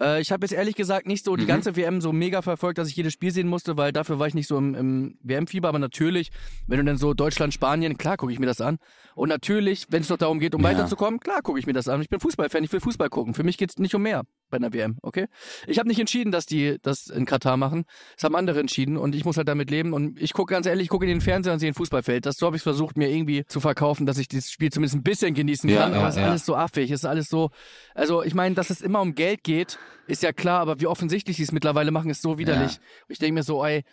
[0.00, 1.48] Äh, ich habe jetzt ehrlich gesagt nicht so die Mhm.
[1.48, 4.34] ganze WM so mega verfolgt, dass ich jedes Spiel sehen musste, weil dafür war ich
[4.34, 5.68] nicht so im, im WM-Fieber.
[5.68, 6.30] Aber natürlich,
[6.66, 8.78] wenn du dann so Deutschland, Spanien, klar gucke ich mir das an.
[9.14, 10.70] Und natürlich, wenn es noch darum geht, um Ja.
[10.70, 12.00] weiterzukommen, klar gucke ich mir das an.
[12.00, 13.34] Ich bin Fußballfan, ich will Fußball gucken.
[13.34, 15.26] Für mich geht's nicht um mehr bei einer WM, okay?
[15.66, 17.84] Ich habe nicht entschieden, dass die das in Katar machen.
[18.16, 19.92] Das haben andere entschieden und ich muss halt damit leben.
[19.94, 22.26] Und ich gucke ganz ehrlich, ich gucke in den Fernseher und sehe ein Fußballfeld.
[22.26, 25.02] Das so habe ich versucht, mir irgendwie zu verkaufen, dass ich dieses Spiel zumindest ein
[25.02, 25.92] bisschen genießen Ja, kann.
[25.92, 26.26] ja, aber es ist ja.
[26.28, 27.50] alles so affig, es ist alles so.
[27.94, 31.36] Also ich meine, dass es immer um Geld geht, ist ja klar, aber wie offensichtlich
[31.36, 32.80] sie es mittlerweile machen, ist so widerlich.
[33.08, 33.84] Ich denke mir so, ey,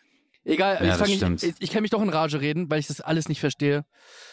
[0.45, 1.43] egal, Ja, ich, stimmt.
[1.43, 3.85] ich, ich kann mich doch in Rage reden, weil ich das alles nicht verstehe.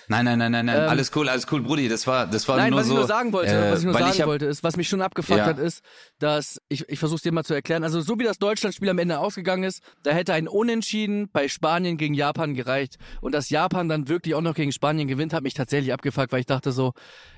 [0.09, 0.83] Nein, nein, nein, nein, nein.
[0.85, 1.89] Ähm, alles cool, alles cool, Brudi.
[1.89, 2.93] Das war, das war Nein, nur was so.
[2.93, 4.89] ich nur sagen wollte, äh, was ich nur sagen ich hab, wollte, ist, was mich
[4.89, 5.47] schon abgefuckt Ja.
[5.47, 5.83] hat, ist,
[6.21, 7.83] dass ich, ich versuche es dir mal zu erklären.
[7.83, 11.97] Also so wie das Deutschlandspiel am Ende ausgegangen ist, da hätte ein Unentschieden bei Spanien
[11.97, 15.55] gegen Japan gereicht und dass Japan dann wirklich auch noch gegen Spanien gewinnt, hat mich
[15.55, 16.93] tatsächlich abgefuckt, weil ich dachte so,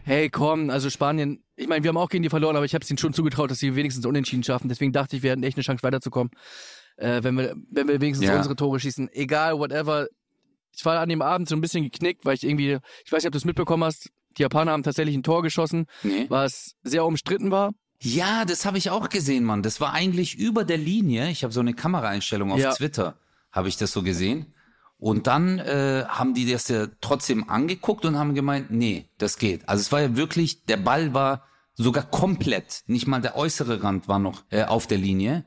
[0.04, 2.85] hey, komm, also Spanien, ich meine, wir haben auch gegen die verloren, aber ich habe
[2.85, 4.68] es ihnen schon zugetraut, dass sie wenigstens Unentschieden schaffen.
[4.68, 6.31] Deswegen dachte ich, wir hätten echt eine Chance weiterzukommen,
[6.98, 8.37] äh, wenn wir, wenn wir wenigstens Ja.
[8.37, 9.08] unsere Tore schießen.
[9.12, 10.06] Egal, whatever.
[10.76, 13.26] Ich war an dem Abend so ein bisschen geknickt, weil ich irgendwie, ich weiß nicht,
[13.28, 16.26] ob du es mitbekommen hast, die Japaner haben tatsächlich ein Tor geschossen, Nee.
[16.28, 17.72] was sehr umstritten war.
[18.00, 19.62] Ja, das habe ich auch gesehen, Mann.
[19.64, 21.30] Das war eigentlich über der Linie.
[21.30, 22.72] Ich habe so eine Kameraeinstellung auf Ja.
[22.72, 23.18] Twitter,
[23.50, 24.54] habe ich das so gesehen.
[24.98, 29.68] Und dann äh, haben die das ja trotzdem angeguckt und haben gemeint, nee, das geht.
[29.68, 34.06] Also es war ja wirklich, der Ball war sogar komplett, nicht mal der äußere Rand
[34.08, 35.44] war noch äh, auf der Linie.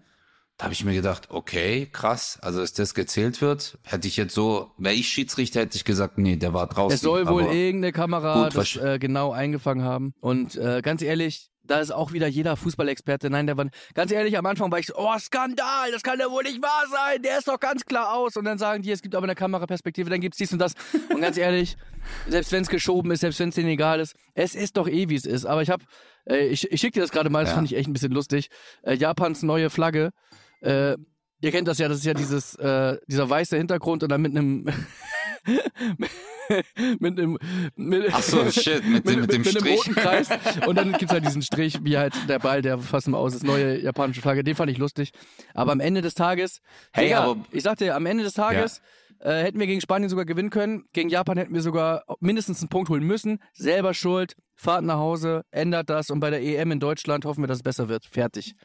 [0.61, 4.35] Da habe ich mir gedacht, okay, krass, also dass das gezählt wird, hätte ich jetzt
[4.35, 6.93] so, wäre ich Schiedsrichter, hätte ich gesagt, nee, der war draußen.
[6.93, 10.13] Es soll wohl irgendeine Kamera gut, das äh, genau eingefangen haben.
[10.19, 13.31] Und äh, ganz ehrlich, da ist auch wieder jeder Fußballexperte.
[13.31, 16.29] Nein, der war, ganz ehrlich, am Anfang war ich so, oh, Skandal, das kann ja
[16.29, 18.37] wohl nicht wahr sein, der ist doch ganz klar aus.
[18.37, 20.75] Und dann sagen die, es gibt aber eine Kameraperspektive, dann gibt's dies und das.
[21.11, 21.75] Und ganz ehrlich,
[22.27, 25.09] selbst wenn es geschoben ist, selbst wenn es denen egal ist, es ist doch eh,
[25.09, 25.47] wie es ist.
[25.47, 25.83] Aber ich habe,
[26.29, 27.55] äh, ich, ich schicke dir das gerade mal, das ja.
[27.55, 28.51] fand ich echt ein bisschen lustig.
[28.83, 30.11] Äh, Japans neue Flagge.
[30.61, 30.97] Äh,
[31.41, 34.35] ihr kennt das ja, das ist ja dieses, äh, dieser weiße Hintergrund und dann mit
[34.35, 34.65] einem
[36.99, 37.37] mit einem
[37.75, 39.79] mit, Ach so, shit, mit, mit, mit dem mit, Strich.
[39.79, 40.29] roten Kreis
[40.67, 43.43] und dann gibt's halt diesen Strich, wie halt der Ball, der fast mal aus ist,
[43.43, 45.11] neue japanische Flagge, den fand ich lustig.
[45.53, 46.61] Aber am Ende des Tages,
[46.93, 48.81] hey, Digga, aber ich sagte, am Ende des Tages
[49.23, 49.31] ja.
[49.31, 52.69] äh, hätten wir gegen Spanien sogar gewinnen können, gegen Japan hätten wir sogar mindestens einen
[52.69, 56.79] Punkt holen müssen, selber schuld, fahrt nach Hause, ändert das und bei der EM in
[56.79, 58.05] Deutschland hoffen wir, dass es besser wird.
[58.05, 58.55] Fertig.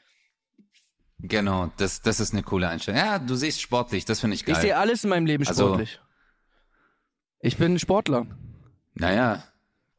[1.18, 3.00] Genau, das, das ist eine coole Einstellung.
[3.00, 4.54] Ja, du siehst sportlich, das finde ich geil.
[4.54, 5.98] Ich sehe alles in meinem Leben also sportlich.
[5.98, 6.06] Also,
[7.40, 8.26] ich bin Sportler.
[8.94, 9.44] Naja,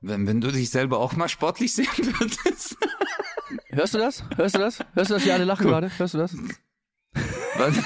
[0.02, 2.78] wenn, wenn du dich selber auch mal sportlich sehen würdest.
[3.70, 4.24] Hörst du das?
[4.36, 4.80] Hörst du das?
[4.94, 5.26] Hörst du das?
[5.26, 5.90] Wir alle lachen gerade.
[5.98, 6.36] Hörst du das?
[7.58, 7.76] Was?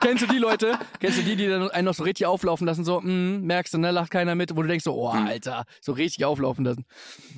[0.00, 0.78] Kennst du die Leute?
[1.00, 2.84] Kennst du die, die dann einen noch so richtig auflaufen lassen?
[2.84, 3.90] So, mm, merkst du, ne?
[3.90, 5.26] Lacht keiner mit, wo du denkst so, oh, hm.
[5.26, 6.86] Alter, so richtig auflaufen lassen.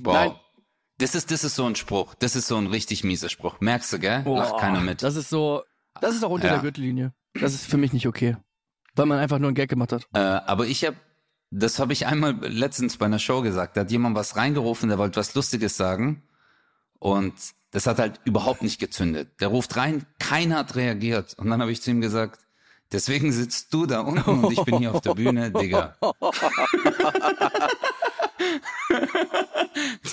[0.03, 0.15] Wow.
[0.15, 0.33] Nein,
[1.01, 2.15] das ist, das ist so ein Spruch.
[2.15, 3.61] Das ist so ein richtig mieser Spruch.
[3.61, 4.23] Merkst du, gell?
[4.27, 5.03] Oh, Lacht keiner mit.
[5.03, 5.63] Das ist so,
[6.01, 6.55] das ist auch unter ja.
[6.55, 7.13] der Gürtellinie.
[7.35, 8.37] Das ist für mich nicht okay.
[8.95, 10.07] Weil man einfach nur einen Gag gemacht hat.
[10.13, 10.97] Äh, aber ich habe,
[11.51, 13.77] das habe ich einmal letztens bei einer Show gesagt.
[13.77, 16.23] Da hat jemand was reingerufen, der wollte was Lustiges sagen.
[16.99, 17.35] Und
[17.71, 19.41] das hat halt überhaupt nicht gezündet.
[19.41, 21.35] Der ruft rein, keiner hat reagiert.
[21.35, 22.41] Und dann habe ich zu ihm gesagt,
[22.93, 25.97] deswegen sitzt du da unten und ich bin hier auf der Bühne, Digga.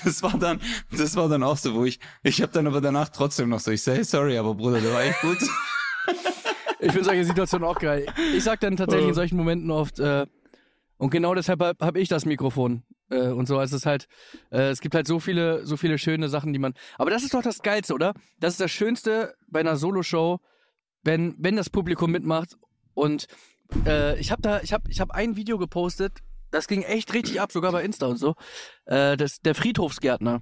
[0.03, 0.61] das war dann,
[0.91, 3.71] das war dann auch so, wo ich, ich habe dann aber danach trotzdem noch so,
[3.71, 5.37] ich say sorry, aber Bruder, der war echt gut.
[6.79, 8.05] ich finde solche Situationen auch geil.
[8.35, 10.25] Ich sag dann tatsächlich in solchen Momenten oft, äh,
[10.97, 12.83] und genau deshalb habe hab ich das Mikrofon.
[13.09, 14.07] Äh, und so ist es halt,
[14.51, 16.73] äh, es gibt halt so viele, so viele schöne Sachen, die man.
[16.97, 18.13] Aber das ist doch das Geilste, oder?
[18.39, 20.39] Das ist das Schönste bei einer Soloshow,
[21.03, 22.57] wenn, wenn das Publikum mitmacht.
[22.97, 23.27] Und
[23.85, 27.39] äh, ich habe da, ich habe, ich habe ein Video gepostet, das ging echt richtig
[27.39, 28.35] ab, sogar bei Insta und so.
[28.85, 30.41] Äh, das, der Friedhofsgärtner.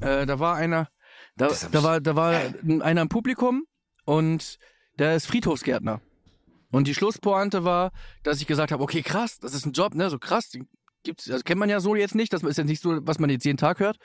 [0.00, 0.88] Äh, da war einer,
[1.36, 2.34] da, da war, da war
[2.80, 3.64] einer im Publikum
[4.04, 4.58] und
[4.98, 6.02] der ist Friedhofsgärtner.
[6.70, 7.92] Und die Schlusspointe war,
[8.24, 10.52] dass ich gesagt habe, okay, krass, das ist ein Job, ne, so krass,
[11.02, 13.30] gibt's, also kennt man ja so jetzt nicht, das ist ja nicht so, was man
[13.30, 13.96] jetzt jeden Tag hört.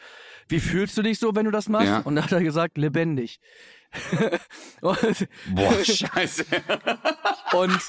[0.48, 1.88] Wie fühlst du dich so, wenn du das machst?
[1.88, 2.00] Ja.
[2.00, 3.40] Und da hat er gesagt, lebendig.
[4.82, 6.45] und, Boah, scheiße.
[7.54, 7.82] und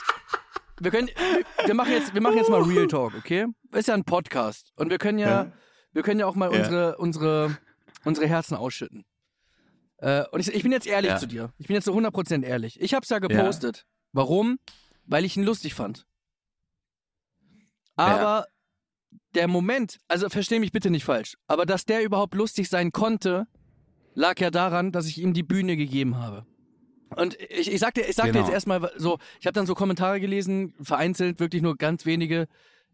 [0.80, 1.10] wir können,
[1.64, 3.46] wir machen jetzt, wir machen jetzt mal Real Talk, okay?
[3.72, 5.52] Ist ja ein Podcast und wir können ja, ja.
[5.92, 6.58] wir können ja auch mal ja.
[6.58, 7.58] unsere, unsere,
[8.04, 9.04] unsere Herzen ausschütten.
[9.98, 11.16] Äh, und ich, ich, bin jetzt ehrlich ja.
[11.18, 11.52] zu dir.
[11.58, 12.80] Ich bin jetzt so 100% ehrlich.
[12.80, 13.84] Ich hab's ja gepostet.
[14.12, 14.58] Warum?
[15.04, 16.06] Weil ich ihn lustig fand.
[17.96, 18.46] Aber
[19.34, 23.46] der Moment, also versteh mich bitte nicht falsch, aber dass der überhaupt lustig sein konnte,
[24.18, 26.44] lag ja daran, dass ich ihm die Bühne gegeben habe.
[27.16, 28.44] Und ich, ich sagte, ich sagte genau.
[28.44, 32.48] jetzt erstmal so, ich habe dann so Kommentare gelesen, vereinzelt, wirklich nur ganz wenige,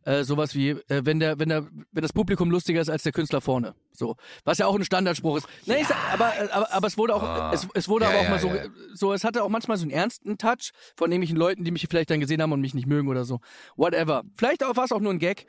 [0.05, 3.13] äh, sowas wie, äh, wenn der, wenn der, wenn das Publikum lustiger ist als der
[3.13, 3.75] Künstler vorne.
[3.91, 4.17] So.
[4.45, 5.49] Was ja auch ein Standardspruch ist.
[5.65, 5.75] Ja.
[5.75, 7.55] Nee, sag, aber, aber, aber es wurde auch, oh.
[7.55, 8.51] es, es wurde ja, aber auch ja, mal so,
[8.93, 12.11] so, es hatte auch manchmal so einen ernsten Touch von nämlichen Leuten, die mich vielleicht
[12.11, 13.41] dann gesehen haben und mich nicht mögen oder so.
[13.77, 14.23] Whatever.
[14.37, 15.47] Vielleicht war es auch nur ein Gag.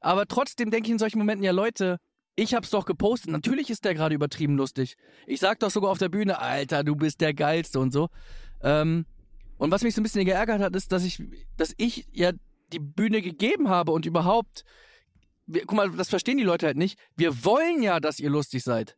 [0.00, 1.98] Aber trotzdem denke ich in solchen Momenten, ja Leute,
[2.38, 3.32] ich hab's doch gepostet.
[3.32, 4.96] Natürlich ist der gerade übertrieben lustig.
[5.26, 8.10] Ich sag doch sogar auf der Bühne, Alter, du bist der Geilste und so.
[8.62, 9.06] Ähm,
[9.56, 11.20] und was mich so ein bisschen geärgert hat, ist, dass ich,
[11.56, 12.30] dass ich ja
[12.72, 14.64] die Bühne gegeben habe und überhaupt,
[15.46, 16.96] wir, guck mal, das verstehen die Leute halt nicht.
[17.16, 18.96] Wir wollen ja, dass ihr lustig seid.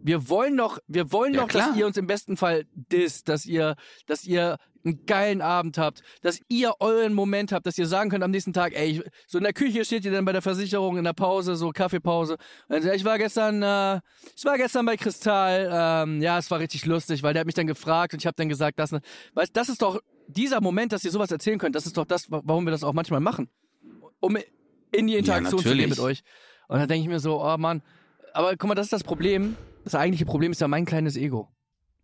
[0.00, 1.68] Wir wollen doch, wir wollen ja, doch, klar.
[1.68, 3.74] dass ihr uns im besten Fall disst, dass ihr,
[4.06, 8.24] dass ihr einen geilen Abend habt, dass ihr euren Moment habt, dass ihr sagen könnt
[8.24, 11.04] am nächsten Tag, ey, so in der Küche steht ihr dann bei der Versicherung in
[11.04, 12.36] der Pause, so Kaffeepause.
[12.68, 14.00] Und ich war gestern, äh,
[14.36, 17.54] ich war gestern bei Kristall, ähm, ja, es war richtig lustig, weil der hat mich
[17.54, 18.92] dann gefragt und ich habe dann gesagt, das,
[19.34, 22.30] weißt, das ist doch dieser Moment, dass ihr sowas erzählen könnt, das ist doch das,
[22.30, 23.48] warum wir das auch manchmal machen,
[24.20, 24.36] um
[24.92, 26.22] in die Interaktion ja, zu gehen mit euch.
[26.68, 27.82] Und dann denke ich mir so, oh Mann,
[28.32, 29.56] aber guck mal, das ist das Problem.
[29.84, 31.48] Das eigentliche Problem ist ja mein kleines Ego.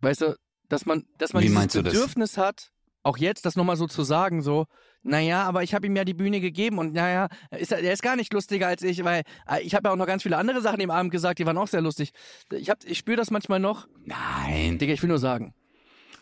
[0.01, 0.35] Weißt du,
[0.69, 2.45] dass man, dass man Wie dieses Bedürfnis das?
[2.45, 2.71] hat,
[3.03, 4.65] auch jetzt das nochmal so zu sagen, so,
[5.03, 8.15] naja, aber ich habe ihm ja die Bühne gegeben und naja, ist, er ist gar
[8.15, 10.79] nicht lustiger als ich, weil äh, ich habe ja auch noch ganz viele andere Sachen
[10.79, 12.11] im Abend gesagt, die waren auch sehr lustig.
[12.51, 13.87] Ich, hab, ich spüre das manchmal noch.
[14.05, 14.77] Nein.
[14.77, 15.53] Digga, ich will nur sagen.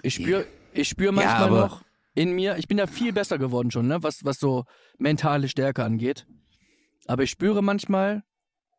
[0.04, 1.82] Ich spüre ich spür manchmal ja, noch
[2.14, 4.66] in mir, ich bin ja viel besser geworden schon, ne, was, was so
[4.98, 6.28] mentale Stärke angeht.
[7.06, 8.24] Aber ich spüre manchmal,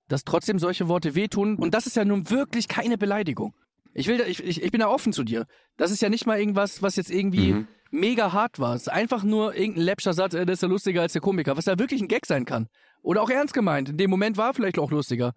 [0.08, 3.54] dass trotzdem solche Worte wehtun und das ist ja nun wirklich keine Beleidigung.
[3.94, 5.46] Ich, will, ich, ich, bin da offen zu dir.
[5.76, 7.68] Das ist ja nicht mal irgendwas, was jetzt irgendwie Mhm.
[7.90, 8.74] mega hart war.
[8.74, 11.56] Es ist einfach nur irgendein läppscher Satz, äh, der ist ja lustiger als der Komiker,
[11.56, 12.68] was ja wirklich ein Gag sein kann.
[13.02, 13.88] Oder auch ernst gemeint.
[13.88, 15.32] In dem Moment war vielleicht auch lustiger.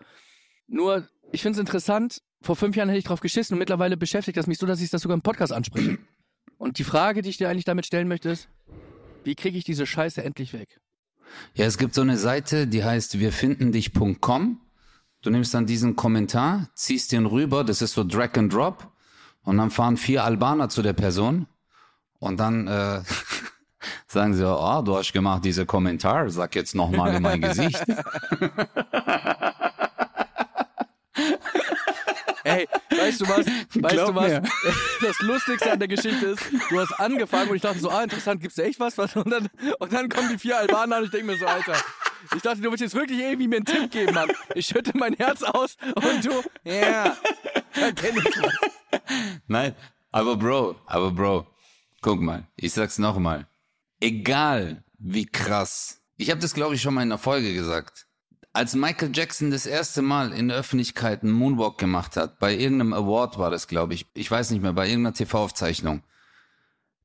[0.68, 4.38] Nur, ich finde es interessant, vor fünf Jahren hätte ich drauf geschissen und mittlerweile beschäftigt
[4.38, 5.98] das mich so, dass ich das sogar im Podcast anspreche.
[6.58, 8.50] Und die Frage, die ich dir eigentlich damit stellen möchte, ist,
[9.24, 10.80] wie kriege ich diese Scheiße endlich weg?
[11.54, 14.60] Ja, es gibt so eine Seite, die heißt wirfindendich.com.
[15.22, 18.92] Du nimmst dann diesen Kommentar, ziehst den rüber, das ist so Drag and Drop.
[19.44, 21.48] Und dann fahren vier Albaner zu der Person.
[22.20, 23.02] Und dann äh,
[24.08, 27.84] sagen sie, oh, du hast gemacht diese Kommentar, sag jetzt nochmal in mein Gesicht.
[32.44, 33.46] Ey, weißt du was?
[33.46, 34.28] Weißt Glaub du was?
[34.28, 34.42] mir.
[35.02, 38.42] Das Lustigste an der Geschichte ist, du hast angefangen und ich dachte so, ah, interessant,
[38.42, 38.98] gibt's da echt was?
[38.98, 39.16] Was?
[39.16, 41.76] Und dann, und dann kommen die vier Albaner und ich denke mir so, Alter.
[42.36, 44.30] Ich dachte, du willst jetzt wirklich irgendwie mir einen Tipp geben, Mann.
[44.56, 47.18] Ich schütte mein Herz aus und du, ja,
[47.74, 49.02] da kenn ich was.
[49.48, 49.76] Nein,
[50.12, 51.48] aber Bro, aber Bro,
[52.02, 53.48] guck mal, ich sag's nochmal.
[54.00, 58.08] Egal wie krass, ich habe das glaube ich schon mal in einer Folge gesagt.
[58.54, 62.94] Als Michael Jackson das erste Mal in der Öffentlichkeit einen Moonwalk gemacht hat, bei irgendeinem
[62.94, 66.04] Award war das, glaube ich, ich weiß nicht mehr, bei irgendeiner TV-Aufzeichnung,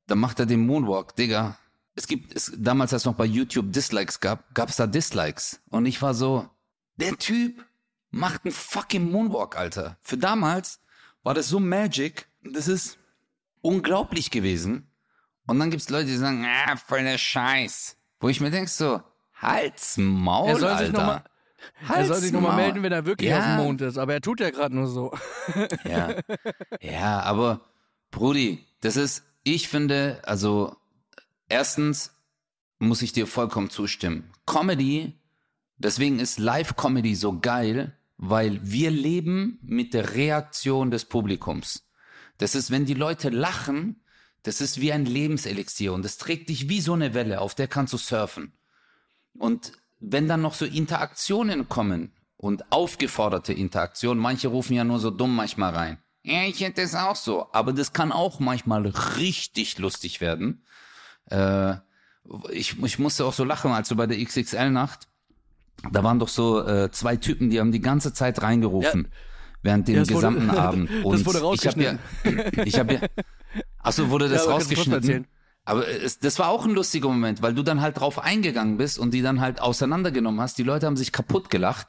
[0.07, 1.57] da macht er den Moonwalk, Digga.
[1.97, 5.59] Es gibt, es, damals, als es noch bei YouTube Dislikes gab, gab's da Dislikes.
[5.69, 6.47] Und ich war so,
[6.95, 7.65] der Typ
[8.11, 9.97] macht einen fucking Moonwalk, Alter.
[10.01, 10.79] Für damals
[11.23, 12.27] war das so magic.
[12.43, 12.99] Das ist
[13.61, 14.91] unglaublich gewesen.
[15.47, 17.97] Und dann gibt's Leute, die sagen, ah, voll der Scheiß.
[18.19, 19.01] Wo ich mir denk so,
[19.33, 20.91] halt's Maul, Er soll sich Alter.
[20.93, 21.23] noch mal-
[21.89, 23.39] Er soll sich nochmal melden, wenn er wirklich Ja.
[23.39, 23.97] auf dem Mond ist.
[23.97, 25.11] Aber er tut ja gerade nur so.
[25.83, 26.15] Ja.
[26.79, 27.61] ja, aber
[28.11, 30.75] Brudi, das ist, ich finde, also
[31.49, 32.11] erstens
[32.79, 34.31] muss ich dir vollkommen zustimmen.
[34.45, 35.19] Comedy,
[35.77, 41.87] deswegen ist Live-Comedy so geil, weil wir leben mit der Reaktion des Publikums.
[42.37, 44.01] Das ist, wenn die Leute lachen,
[44.43, 47.67] das ist wie ein Lebenselixier und das trägt dich wie so eine Welle, auf der
[47.67, 48.53] kannst du surfen.
[49.37, 55.09] Und wenn dann noch so Interaktionen kommen und aufgeforderte Interaktionen, manche rufen ja nur so
[55.09, 55.97] dumm manchmal rein.
[56.23, 57.47] Ja, ich hätte es auch so.
[57.53, 60.63] Aber das kann auch manchmal richtig lustig werden.
[61.29, 61.75] Äh,
[62.51, 65.07] ich, ich musste auch so lachen, als so bei der XXL-Nacht,
[65.91, 69.09] da waren doch so äh, zwei Typen, die haben die ganze Zeit reingerufen.
[69.63, 70.89] Während dem Ja, das wurde- gesamten Abend.
[70.89, 71.97] das Und wurde ich habe ja,
[72.65, 72.99] ich habe ja,
[73.79, 75.27] achso, wurde das Ja, du rausgeschnitten?
[75.65, 78.97] Aber es, das war auch ein lustiger Moment, weil du dann halt drauf eingegangen bist
[78.99, 80.57] und die dann halt auseinandergenommen hast.
[80.57, 81.87] Die Leute haben sich kaputt gelacht,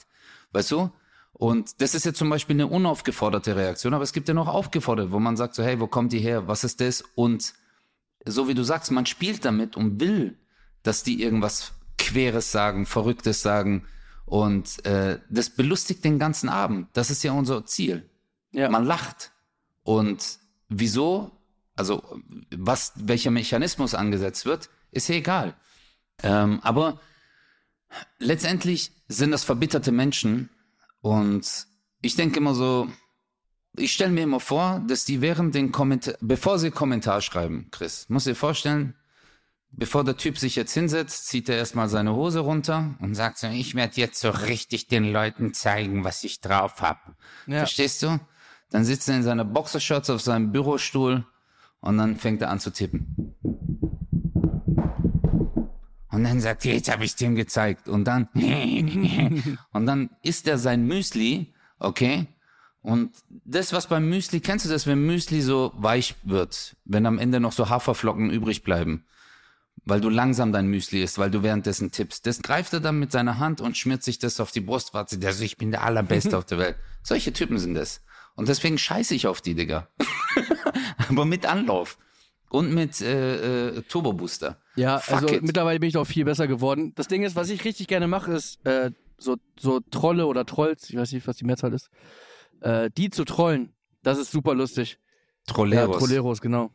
[0.53, 0.90] weißt du?
[1.33, 5.12] Und das ist jetzt zum Beispiel eine unaufgeforderte Reaktion, aber es gibt ja noch aufgefordert,
[5.12, 6.48] wo man sagt so, hey, wo kommt die her?
[6.48, 7.05] Was ist das?
[7.14, 7.53] Und
[8.24, 10.38] so wie du sagst, man spielt damit und will,
[10.83, 13.87] dass die irgendwas Queres sagen, Verrücktes sagen.
[14.24, 16.88] Und äh, das belustigt den ganzen Abend.
[16.92, 18.09] Das ist ja unser Ziel.
[18.52, 18.68] Ja.
[18.68, 19.33] Man lacht.
[19.83, 21.31] Und wieso,
[21.76, 22.02] also
[22.50, 25.54] was, welcher Mechanismus angesetzt wird, ist ja egal.
[26.22, 27.00] Ähm, aber
[28.18, 30.50] letztendlich sind das verbitterte Menschen
[31.00, 31.66] und
[32.02, 32.88] ich denke immer so,
[33.79, 38.07] ich stelle mir immer vor, dass die während den Kommentar, bevor sie Kommentar schreiben, Chris,
[38.09, 38.95] muss dir vorstellen,
[39.71, 43.49] bevor der Typ sich jetzt hinsetzt, zieht er erstmal seine Hose runter und sagt so,
[43.49, 47.14] ich werde jetzt so richtig den Leuten zeigen, was ich drauf hab.
[47.47, 47.59] Ja.
[47.59, 48.19] Verstehst du?
[48.71, 51.27] Dann sitzt er in seiner Boxershorts auf seinem Bürostuhl
[51.81, 53.35] und dann fängt er an zu tippen.
[56.11, 57.88] Und dann sagt er, jetzt habe ich dem gezeigt.
[57.88, 58.29] Und dann,
[59.73, 62.27] und dann isst er sein Müsli, okay?
[62.83, 63.12] Und
[63.45, 67.41] das, was beim Müsli, kennst du das, wenn Müsli so weich wird, wenn am Ende
[67.41, 69.05] noch so Haferflocken übrig bleiben?
[69.85, 72.27] Weil du langsam dein Müsli isst, weil du währenddessen tippst.
[72.27, 75.19] Das greift er dann mit seiner Hand und schmiert sich das auf die Brustwarze.
[75.19, 76.77] Der so, ich bin der Allerbeste auf der Welt.
[77.03, 78.03] Solche Typen sind das.
[78.35, 79.88] Und deswegen scheiße ich auf die, Digga.
[81.09, 81.99] Aber mit Anlauf.
[82.51, 84.59] Und mit äh, äh, Turbo Booster.
[84.77, 85.43] Ja, Fuck also it.
[85.43, 86.93] mittlerweile bin ich auch viel besser geworden.
[86.95, 90.88] Das Ding ist, was ich richtig gerne mache, ist äh, so, so Trolle oder Trolls,
[90.88, 91.91] ich weiß nicht, was die Mehrzahl ist,
[92.61, 93.73] äh, die zu trollen.
[94.03, 94.99] Das ist super lustig.
[95.47, 95.94] Trolleros.
[95.94, 96.71] Ja, Trolleros, genau.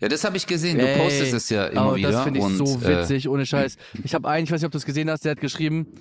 [0.00, 0.78] Ja, das habe ich gesehen.
[0.78, 2.12] Du Ey, postest es ja immer oh, wieder.
[2.12, 3.76] Das finde ich und, so äh, witzig, ohne Scheiß.
[4.04, 5.94] Ich habe einen, ich weiß nicht, ob du es gesehen hast, der hat geschrieben,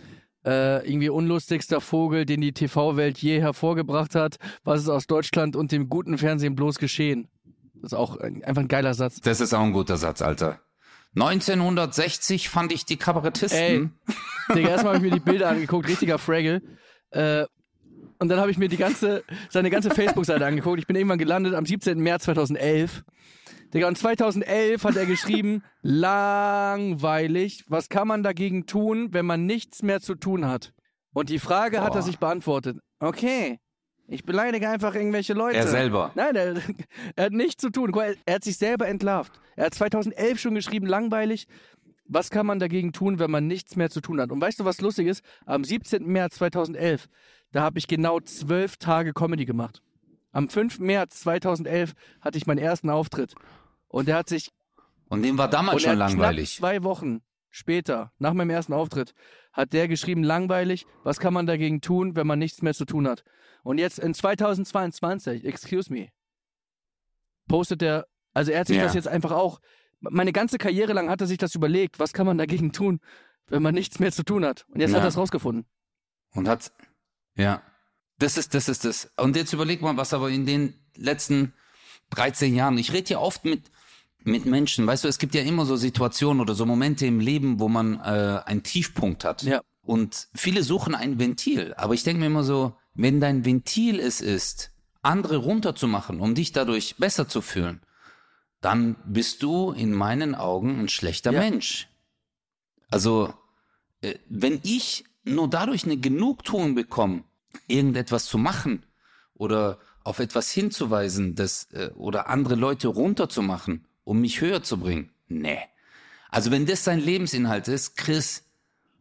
[0.46, 4.38] äh, irgendwie unlustigster Vogel, den die TV-Welt je hervorgebracht hat.
[4.64, 7.28] Was ist aus Deutschland und dem guten Fernsehen bloß geschehen?
[7.74, 9.20] Das ist auch ein, einfach ein geiler Satz.
[9.22, 10.60] Das ist auch ein guter Satz, Alter.
[11.16, 13.60] 1960 fand ich die Kabarettisten.
[13.60, 13.90] Ey,
[14.56, 16.62] Digga, erstmal habe ich mir die Bilder angeguckt, richtiger Fraggle.
[17.10, 17.46] Äh,
[18.20, 20.80] und dann habe ich mir die ganze, seine ganze Facebook-Seite angeguckt.
[20.80, 22.00] Ich bin irgendwann gelandet am 17.
[22.00, 23.04] März 2011.
[23.74, 29.84] Digga, und 2011 hat er geschrieben, langweilig, was kann man dagegen tun, wenn man nichts
[29.84, 30.74] mehr zu tun hat?
[31.14, 32.02] Und die Frage hat er Boah.
[32.04, 32.78] sich beantwortet.
[33.00, 33.60] Okay,
[34.08, 35.58] Ich beleidige einfach irgendwelche Leute.
[35.58, 36.12] Er selber.
[36.16, 36.56] Nein, er,
[37.16, 37.92] er hat nichts zu tun.
[37.92, 39.34] Mal, Er hat sich selber entlarvt.
[39.56, 41.48] Er hat 2011 schon geschrieben, langweilig.
[42.06, 44.32] Was kann man dagegen tun, wenn man nichts mehr zu tun hat?
[44.32, 45.24] Und weißt du, was lustig ist?
[45.46, 46.06] Am 17.
[46.06, 47.08] März 2011,
[47.52, 49.82] da habe ich genau zwölf Tage Comedy gemacht.
[50.32, 50.80] Am 5.
[50.80, 53.34] März 2011 hatte ich meinen ersten Auftritt.
[53.88, 54.52] Und er hat sich
[55.10, 56.56] Und dem war damals schon langweilig.
[56.58, 59.14] Zwei Wochen später, nach meinem ersten Auftritt,
[59.54, 63.08] hat der geschrieben, langweilig, was kann man dagegen tun, wenn man nichts mehr zu tun
[63.08, 63.24] hat?
[63.64, 66.10] Und jetzt in 2022, excuse me,
[67.48, 68.84] postet er, also er hat sich Ja.
[68.84, 69.60] das jetzt einfach auch,
[70.00, 73.00] meine ganze Karriere lang hat er sich das überlegt, was kann man dagegen tun,
[73.48, 74.66] wenn man nichts mehr zu tun hat?
[74.70, 74.98] Und jetzt Ja.
[74.98, 75.66] hat er es rausgefunden.
[76.34, 76.72] Und hat,
[77.38, 77.62] ja,
[78.20, 79.12] das ist, das ist das.
[79.18, 81.54] Und jetzt überleg mal, was aber in den letzten
[82.10, 83.70] 13 Jahren, ich rede ja oft mit,
[84.24, 87.60] mit Menschen, weißt du, es gibt ja immer so Situationen oder so Momente im Leben,
[87.60, 89.44] wo man äh, einen Tiefpunkt hat.
[89.44, 89.62] Ja.
[89.82, 91.74] Und viele suchen ein Ventil.
[91.76, 94.72] Aber ich denke mir immer so, wenn dein Ventil es ist,
[95.02, 97.82] andere runterzumachen, um dich dadurch besser zu fühlen,
[98.60, 101.40] dann bist du in meinen Augen ein schlechter Ja.
[101.40, 101.88] Mensch.
[102.90, 103.34] Also,
[104.02, 107.24] äh, wenn ich nur dadurch eine Genugtuung bekomme,
[107.68, 108.86] irgendetwas zu machen
[109.34, 115.12] oder auf etwas hinzuweisen, das, äh, oder andere Leute runterzumachen, um mich höher zu bringen,
[115.28, 115.60] nee.
[116.30, 118.44] Also wenn das sein Lebensinhalt ist, Chris,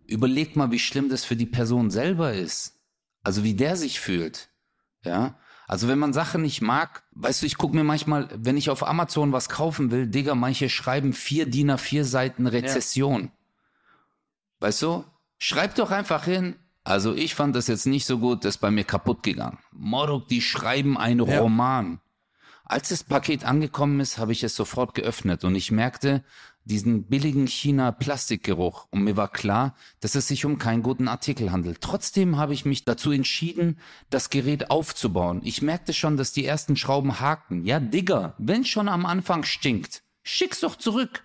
[0.06, 2.80] überleg mal, wie schlimm das für die Person selber ist.
[3.22, 4.48] Also wie der sich fühlt.
[5.02, 5.38] Ja.
[5.66, 8.86] Also wenn man Sachen nicht mag, weißt du, ich gucke mir manchmal, wenn ich auf
[8.86, 13.32] Amazon was kaufen will, Digga, manche schreiben vier DIN A4 Seiten Rezession.
[14.60, 15.04] Weißt du?
[15.38, 16.56] Schreib doch einfach hin.
[16.86, 19.58] Also ich fand das jetzt nicht so gut, das ist bei mir kaputt gegangen.
[19.72, 21.40] Morok, die schreiben einen Ja.
[21.40, 22.00] Roman.
[22.64, 26.22] Als das Paket angekommen ist, habe ich es sofort geöffnet und ich merkte
[26.64, 31.80] diesen billigen China-Plastikgeruch und mir war klar, dass es sich um keinen guten Artikel handelt.
[31.80, 33.78] Trotzdem habe ich mich dazu entschieden,
[34.10, 35.40] das Gerät aufzubauen.
[35.42, 37.64] Ich merkte schon, dass die ersten Schrauben hakten.
[37.64, 41.24] Ja, Digga, wenn schon am Anfang stinkt, schick's doch zurück.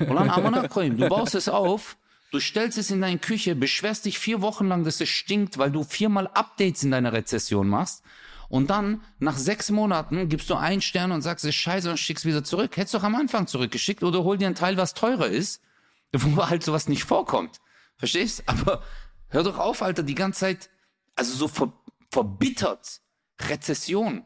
[0.00, 1.96] Ulan amına koyayım, du baust es auf,
[2.30, 5.70] du stellst es in deine Küche, beschwerst dich vier Wochen lang, dass es stinkt, weil
[5.70, 8.02] du viermal Updates in deiner Rezession machst.
[8.48, 11.98] Und dann, nach sechs Monaten, gibst du einen Stern und sagst, es ist scheiße und
[11.98, 12.76] schickst wieder zurück.
[12.76, 15.62] Hättest doch am Anfang zurückgeschickt oder hol dir ein Teil, was teurer ist,
[16.12, 17.60] wo halt sowas nicht vorkommt.
[17.96, 18.42] Verstehst?
[18.46, 18.82] Aber
[19.28, 20.70] hör doch auf, Alter, die ganze Zeit,
[21.14, 21.72] also so ver
[22.10, 23.00] verbittert.
[23.40, 24.24] Rezession.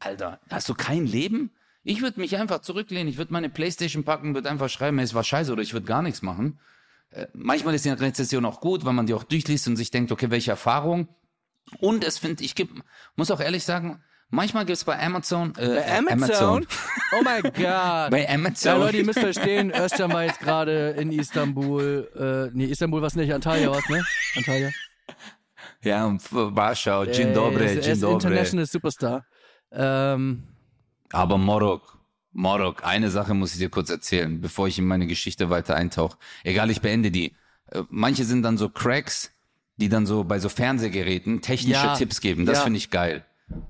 [0.00, 1.52] Alter, hast du kein Leben?
[1.84, 5.24] Ich würde mich einfach zurücklehnen, ich würde meine Playstation packen, würde einfach schreiben, es war
[5.24, 6.58] scheiße oder ich würde gar nichts machen.
[7.10, 10.12] Äh, manchmal ist die Rezession auch gut, weil man die auch durchliest und sich denkt,
[10.12, 11.08] okay, welche Erfahrung.
[11.80, 12.72] Und es finde ich gibt,
[13.16, 16.66] muss auch ehrlich sagen, manchmal gibt es bei Amazon, äh, Bei äh, Amazon?
[17.18, 17.54] Oh mein Gott.
[17.56, 22.50] bei Amazon, Ja, Leute, ihr müsst verstehen, Özcan war jetzt gerade in Istanbul.
[22.52, 24.04] Äh, nee, Istanbul was nicht, Antalya was, ne?
[24.36, 24.70] Antalya.
[25.82, 28.02] ja, und Warschau, Dzień Äh, er Dzień ist.
[28.02, 29.26] International Superstar.
[29.72, 30.44] Ähm,
[31.12, 31.98] Aber Morok,
[32.32, 36.16] Morok, eine Sache muss ich dir kurz erzählen, bevor ich in meine Geschichte weiter eintauche.
[36.44, 37.34] Egal, ich beende die.
[37.70, 39.32] Äh, Manche sind dann so Cracks,
[39.76, 42.46] die dann so bei so Fernsehgeräten technische Ja, Tipps geben.
[42.46, 42.64] Das ja.
[42.64, 43.24] finde ich geil.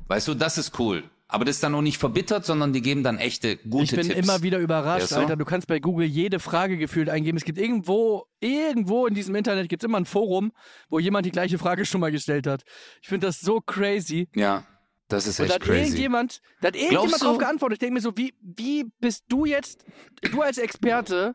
[0.09, 1.05] Weißt du, das ist cool.
[1.33, 4.09] Aber das ist dann auch nicht verbittert, sondern die geben dann echte, gute ich bin
[4.09, 4.19] Tipps.
[4.19, 5.13] immer wieder überrascht?
[5.13, 5.37] Alter.
[5.37, 7.39] Du kannst bei Google jede Frage gefühlt eingeben.
[7.39, 10.51] Es gibt irgendwo, irgendwo in diesem Internet gibt es immer ein Forum,
[10.89, 12.65] wo jemand die gleiche Frage schon mal gestellt hat.
[13.01, 14.29] Ich finde das so crazy.
[14.35, 14.65] Ja,
[15.13, 15.81] das ist Und da echt hat crazy.
[15.83, 17.75] irgendjemand, da hat irgendjemand Glaubst du- drauf geantwortet.
[17.77, 19.85] Ich denke mir so, wie, wie bist du jetzt,
[20.31, 21.35] du als Experte,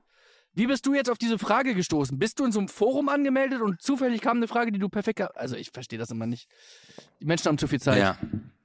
[0.54, 2.18] wie bist du jetzt auf diese Frage gestoßen?
[2.18, 5.22] Bist du in so einem Forum angemeldet und zufällig kam eine Frage, die du perfekt,
[5.38, 6.48] also ich verstehe das immer nicht.
[7.20, 8.00] Die Menschen haben zu viel Zeit.
[8.00, 8.18] Ja.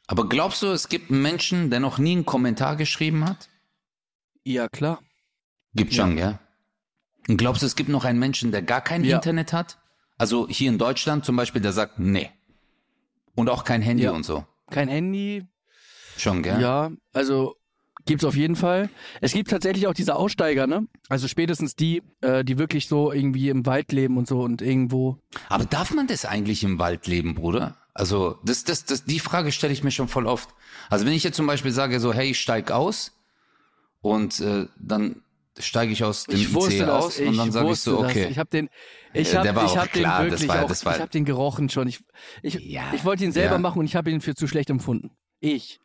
[0.07, 3.49] Aber glaubst du, es gibt einen Menschen, der noch nie einen Kommentar geschrieben hat?
[4.45, 5.01] ja klar.
[5.75, 6.41] Gibt schon, ja.
[7.29, 9.17] Und glaubst du, es gibt noch einen Menschen, der gar kein Ja.
[9.17, 9.79] Internet hat?
[10.19, 12.31] Also hier in Deutschland zum Beispiel, der sagt, nee.
[13.37, 14.11] Und auch kein Handy Ja.
[14.13, 14.45] und so.
[14.71, 15.47] Kein Handy,
[16.21, 16.61] Schon, gell?
[16.61, 17.57] Ja, also
[18.05, 18.91] gibt's auf jeden Fall.
[19.23, 20.87] Es gibt tatsächlich auch diese Aussteiger, ne?
[21.09, 25.19] Also spätestens die, äh, die wirklich so irgendwie im Wald leben und so und irgendwo.
[25.49, 27.77] Aber darf man das eigentlich im Wald leben, Bruder?
[27.95, 30.51] Also das, das, das, die Frage stelle ich mir schon voll oft.
[30.91, 33.19] Also wenn ich jetzt zum Beispiel sage, so, hey, ich steig aus
[34.03, 35.23] und äh, dann
[35.61, 37.05] steige ich aus dem Ich wusste ICE das.
[37.05, 38.11] aus und dann sage ich so, das.
[38.11, 38.29] okay.
[38.31, 38.69] Ich habe den,
[39.13, 41.25] ich Äh, habe, war ich habe den das wirklich war- auch, das ich habe den
[41.25, 41.89] gerochen schon.
[41.89, 42.05] Ich,
[42.43, 43.59] ich, Ja, ich wollte ihn selber ja.
[43.59, 45.11] machen und ich habe ihn für zu schlecht empfunden.
[45.41, 45.81] Ich,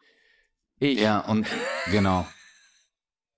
[0.79, 0.99] ich.
[0.99, 1.47] Ja, und
[1.91, 2.25] genau.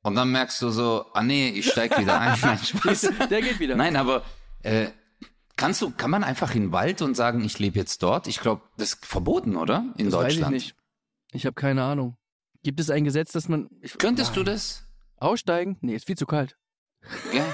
[0.03, 2.37] Und dann merkst du so, ah nee, ich steig wieder ein.
[2.41, 3.11] Nein, Spaß.
[3.29, 3.75] Der geht wieder.
[3.75, 4.23] Nein, aber
[4.63, 4.87] äh,
[5.57, 8.27] kannst du, kann man einfach in den Wald und sagen, ich lebe jetzt dort?
[8.27, 9.85] Ich glaube, das ist verboten, oder?
[9.97, 10.53] In das Deutschland.
[10.55, 10.75] weiß ich nicht.
[11.33, 12.15] Ich habe keine Ahnung.
[12.63, 14.53] Gibt es ein Gesetz, dass man ich, Könntest du Nein.
[14.53, 14.86] das?
[15.17, 15.77] Aussteigen?
[15.81, 16.57] Nee, ist viel zu kalt.
[17.33, 17.45] Ja.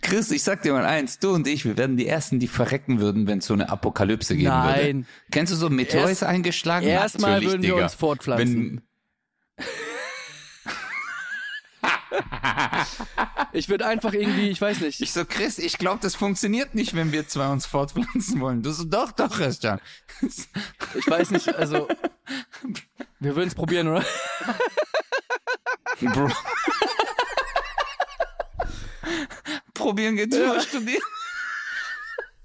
[0.00, 3.00] Chris, ich sag dir mal eins, du und ich, wir werden die Ersten, die verrecken
[3.00, 4.82] würden, wenn es so eine Apokalypse geben würde.
[4.82, 5.06] Nein.
[5.30, 6.86] Kennst du so Meteor ist eingeschlagen?
[6.86, 7.84] Erstmal würden wir Digga.
[7.84, 8.82] uns fortpflanzen.
[9.56, 9.66] Wenn,
[13.54, 15.00] Ich würde einfach irgendwie, ich weiß nicht.
[15.00, 18.62] ich so, Chris, ich glaube, das funktioniert nicht, wenn wir zwei uns fortpflanzen wollen.
[18.62, 19.78] Du so, doch, doch, Christian.
[20.94, 21.88] Ich weiß nicht, also.
[23.22, 24.04] Wir würden es probieren, oder?
[26.00, 26.28] Bro.
[29.74, 30.60] Probieren geht über Ja.
[30.60, 31.02] studieren.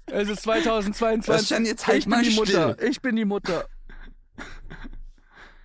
[0.06, 1.34] Es ist 2022.
[1.34, 2.44] Christian, jetzt halt ich bin mal die still.
[2.66, 2.82] Mutter.
[2.82, 3.66] Ich bin die Mutter.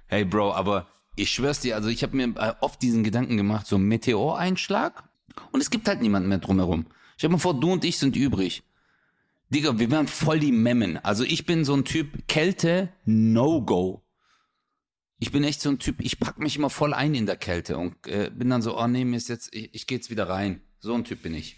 [0.08, 3.68] Hey Bro, aber ich schwör's dir, also ich habe mir äh, oft diesen Gedanken gemacht,
[3.68, 5.04] so ein Meteoreinschlag
[5.52, 6.88] und es gibt halt niemanden mehr drumherum.
[7.18, 8.64] Stell dir mal vor, du und ich sind übrig.
[9.50, 10.98] Digga, wir wären voll die Memmen.
[11.04, 14.03] Also ich bin so ein Typ, Kälte, No-Go.
[15.24, 17.78] Ich bin echt so ein Typ, ich pack mich immer voll ein in der Kälte
[17.78, 20.28] und äh, bin dann so, oh nee, mir ist jetzt, ich, ich geh jetzt wieder
[20.28, 20.62] rein.
[20.82, 21.56] So ein Typ bin ich.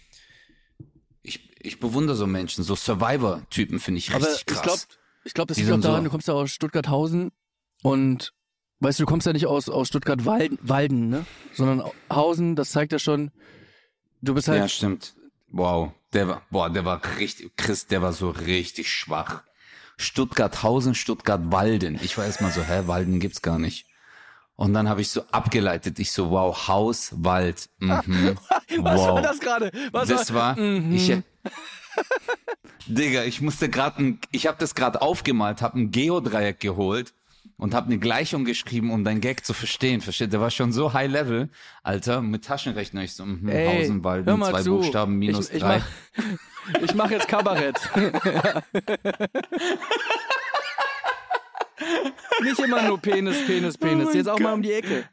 [1.24, 4.62] Ich, ich bewundere so Menschen, so Survivor-Typen finde ich Aber richtig ich krass.
[4.62, 4.82] glaube,
[5.24, 7.32] ich glaub, das Die liegt auch daran, so- du kommst ja aus Stuttgarthausen
[7.82, 8.32] und
[8.78, 11.26] weißt du, du kommst ja nicht aus, aus Stuttgart-Walden, Walden, ne?
[11.52, 13.32] Sondern Hausen, das zeigt ja schon,
[14.22, 15.16] du bist halt Ja, stimmt.
[15.48, 19.42] Wow, der war, boah, der war richtig, Chris, der war so richtig schwach.
[19.96, 21.98] Stuttgart-Hausen, Stuttgart-Walden.
[22.02, 23.86] Ich war erst mal so, hä, Walden gibt's gar nicht.
[24.54, 27.68] Und dann habe ich so abgeleitet, ich so, wow, Haus, Wald.
[27.78, 28.38] Mhm.
[28.78, 29.14] Was wow.
[29.14, 29.70] war das gerade?
[29.92, 30.94] Was Das war, Mhm.
[30.94, 31.12] ich,
[32.86, 37.12] Digga, ich musste gerade, ich habe das gerade aufgemalt, habe ein Geodreieck geholt
[37.56, 40.00] und habe eine Gleichung geschrieben, um dein Gag zu verstehen.
[40.00, 40.32] Versteht?
[40.32, 41.48] Der war schon so high level,
[41.82, 43.02] Alter, mit Taschenrechner.
[43.02, 44.76] Ich so, mhm, Ey, Hausen, hör Walden, mal zwei zu.
[44.76, 45.78] Buchstaben, minus ich, ich drei.
[45.78, 47.76] Mach, ich mach jetzt Kabarett.
[52.42, 54.12] Nicht immer nur Penis, Penis, Penis.
[54.14, 55.04] Jetzt auch mal um die Ecke.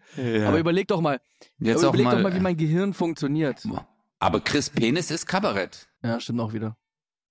[0.46, 1.20] Aber überleg doch mal.
[1.60, 3.66] Jetzt überleg mal, doch mal, wie mein Gehirn funktioniert.
[4.20, 5.88] Aber Chris Penis ist Kabarett.
[6.02, 6.78] Ja, stimmt auch wieder.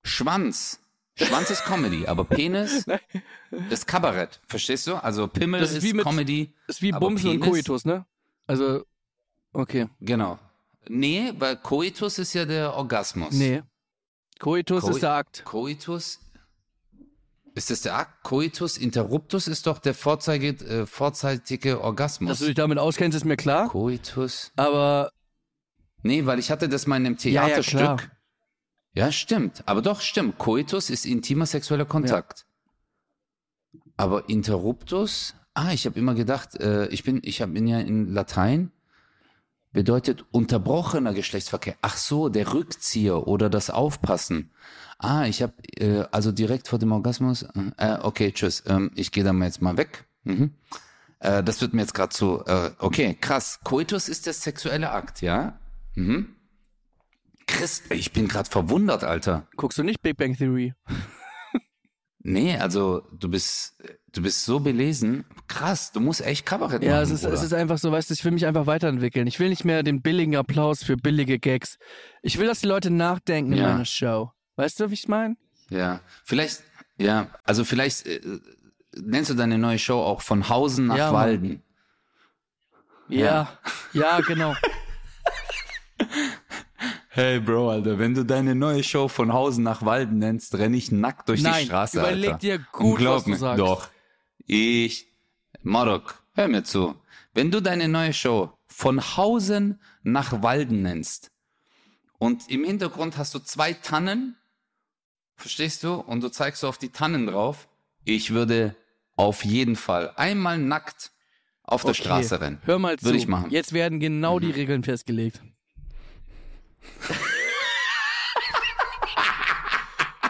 [0.04, 0.80] Schwanz.
[1.14, 2.86] Schwanz ist Comedy, aber Penis
[3.70, 4.40] ist Kabarett.
[4.48, 4.94] Verstehst du?
[4.96, 6.54] Also Pimmel Das ist ist, mit- Comedy.
[6.68, 7.40] Ist wie Bumsen und?
[7.40, 8.06] Koitus, ne?
[8.46, 8.84] Also,
[9.52, 9.88] okay.
[10.00, 10.38] Genau.
[10.88, 13.32] Nee, weil Coitus ist ja der Orgasmus.
[13.34, 13.62] Nee.
[14.40, 15.44] Koitus Koi- ist der Akt.
[15.44, 16.18] Coitus.
[17.54, 18.22] Ist das der Akt?
[18.24, 22.30] Coitus interruptus ist doch der vorzeige, äh, vorzeitige Orgasmus.
[22.30, 23.68] Dass du dich damit auskennst, ist mir klar.
[23.68, 24.50] Coitus.
[24.56, 25.12] Aber
[26.04, 27.78] Nee, weil ich hatte das mal in einem Ja, ja, Theaterstück.
[27.78, 27.98] klar.
[28.94, 29.62] Ja, stimmt.
[29.66, 30.38] Aber doch, stimmt.
[30.38, 32.44] Coitus ist intimer sexueller Kontakt.
[33.96, 38.12] Aber Interruptus, ah, ich habe immer gedacht, äh, ich bin, ich hab- bin ja in
[38.12, 38.70] Latein,
[39.72, 41.76] bedeutet unterbrochener Geschlechtsverkehr.
[41.80, 44.50] Ach so, der Rückzieher oder das Aufpassen.
[44.98, 47.46] Ah, ich habe äh, also direkt vor dem Orgasmus.
[47.78, 48.62] Äh, okay, tschüss.
[48.66, 50.04] Ähm, ich gehe dann mal jetzt mal weg.
[50.24, 50.52] Mhm.
[51.20, 52.44] Äh, das wird mir jetzt gerade so.
[52.44, 53.60] Äh, okay, krass.
[53.64, 55.58] Coitus ist der sexuelle Akt, ja?
[55.94, 56.34] Mhm.
[57.52, 59.46] Chris, ich bin gerade verwundert, Alter.
[59.56, 60.74] guckst du nicht Big Bang Theory?
[62.24, 63.74] Nee, also du bist
[64.12, 65.24] du bist so belesen.
[65.48, 67.02] Krass, du musst echt Kabarett Ja, machen.
[67.02, 67.34] es ist, Bruder.
[67.34, 69.26] es ist einfach so, weißt du, ich will mich einfach weiterentwickeln.
[69.26, 71.78] Ich will nicht mehr den billigen Applaus für billige Gags.
[72.22, 73.72] Ich will, dass die Leute nachdenken in Ja.
[73.72, 74.30] meiner Show.
[74.54, 75.34] Weißt du, wie ich meine?
[75.68, 76.62] Ja, vielleicht,
[76.96, 78.20] ja, also vielleicht äh,
[78.96, 81.12] nennst du deine neue Show auch von Hausen nach Ja.
[81.12, 81.60] Walden.
[83.08, 83.58] Ja.
[83.94, 84.54] Ja, genau.
[87.14, 90.90] Hey Bro, Alter, wenn du deine neue Show von Hausen nach Walden nennst, renn ich
[90.90, 92.38] nackt durch Nein, die Straße, überleg Alter.
[92.38, 93.60] dir gut, Und was du mir, sagst.
[93.60, 93.88] Doch,
[94.46, 95.08] ich,
[95.62, 96.94] Marok, hör mir zu.
[97.34, 101.30] Wenn du deine neue Show von Hausen nach Walden nennst
[102.18, 104.36] und im Hintergrund hast du zwei Tannen,
[105.36, 107.68] verstehst du, und du zeigst so auf die Tannen drauf,
[108.04, 108.74] ich würde
[109.16, 111.12] auf jeden Fall einmal nackt
[111.62, 112.62] auf der Okay, Straße rennen.
[112.64, 113.04] Hör mal zu.
[113.04, 113.48] Würde ich machen.
[113.48, 113.52] Mhm.
[113.52, 115.42] Jetzt werden genau die Regeln festgelegt.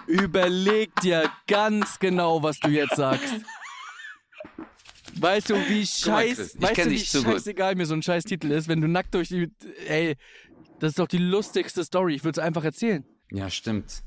[0.06, 3.34] Überleg dir ganz genau, was du jetzt sagst.
[5.14, 7.34] Weißt du, wie scheiß, weißt du, wie zu gut.
[7.34, 9.50] scheißegal mir so ein scheiß Titel ist, wenn du nackt durch die,
[9.86, 10.16] ey,
[10.80, 12.14] das ist doch die lustigste Story.
[12.14, 13.04] Ich würde es einfach erzählen.
[13.30, 14.02] Ja, stimmt.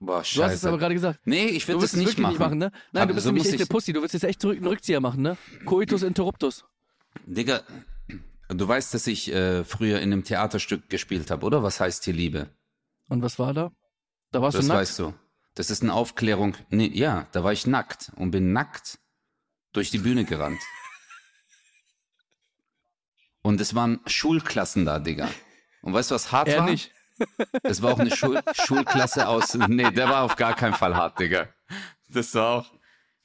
[0.00, 0.68] Boah, Du hast es scheiße.
[0.68, 1.20] aber gerade gesagt.
[1.24, 2.32] nee, ich wirst das es nicht machen.
[2.32, 2.72] nicht machen, ne?
[2.92, 3.92] Nein, Aber du bist so nämlich echt eine Pussy.
[3.92, 5.36] Du willst jetzt echt zurück einen Rückzieher machen, ne?
[5.64, 6.64] Coitus interruptus.
[7.26, 7.62] Digga,
[8.48, 11.62] du weißt, dass ich äh, früher in einem Theaterstück gespielt habe, oder?
[11.62, 12.48] Was heißt hier Liebe?
[13.08, 13.70] Und was war da?
[14.32, 14.80] Da warst das du nackt.
[14.80, 15.14] weißt du.
[15.54, 16.56] Das ist eine Aufklärung.
[16.70, 18.98] Nee, ja, da war ich nackt und bin nackt
[19.72, 20.60] durch die Bühne gerannt.
[23.42, 25.28] Und es waren Schulklassen da, Digga.
[25.82, 26.70] Und weißt du, was hart Er war?
[26.70, 26.92] nicht.
[27.62, 29.54] Es war auch eine Schul Schulklasse aus.
[29.54, 31.48] Nee, der war auf gar keinen Fall hart, Digga.
[32.08, 32.72] Das war auch.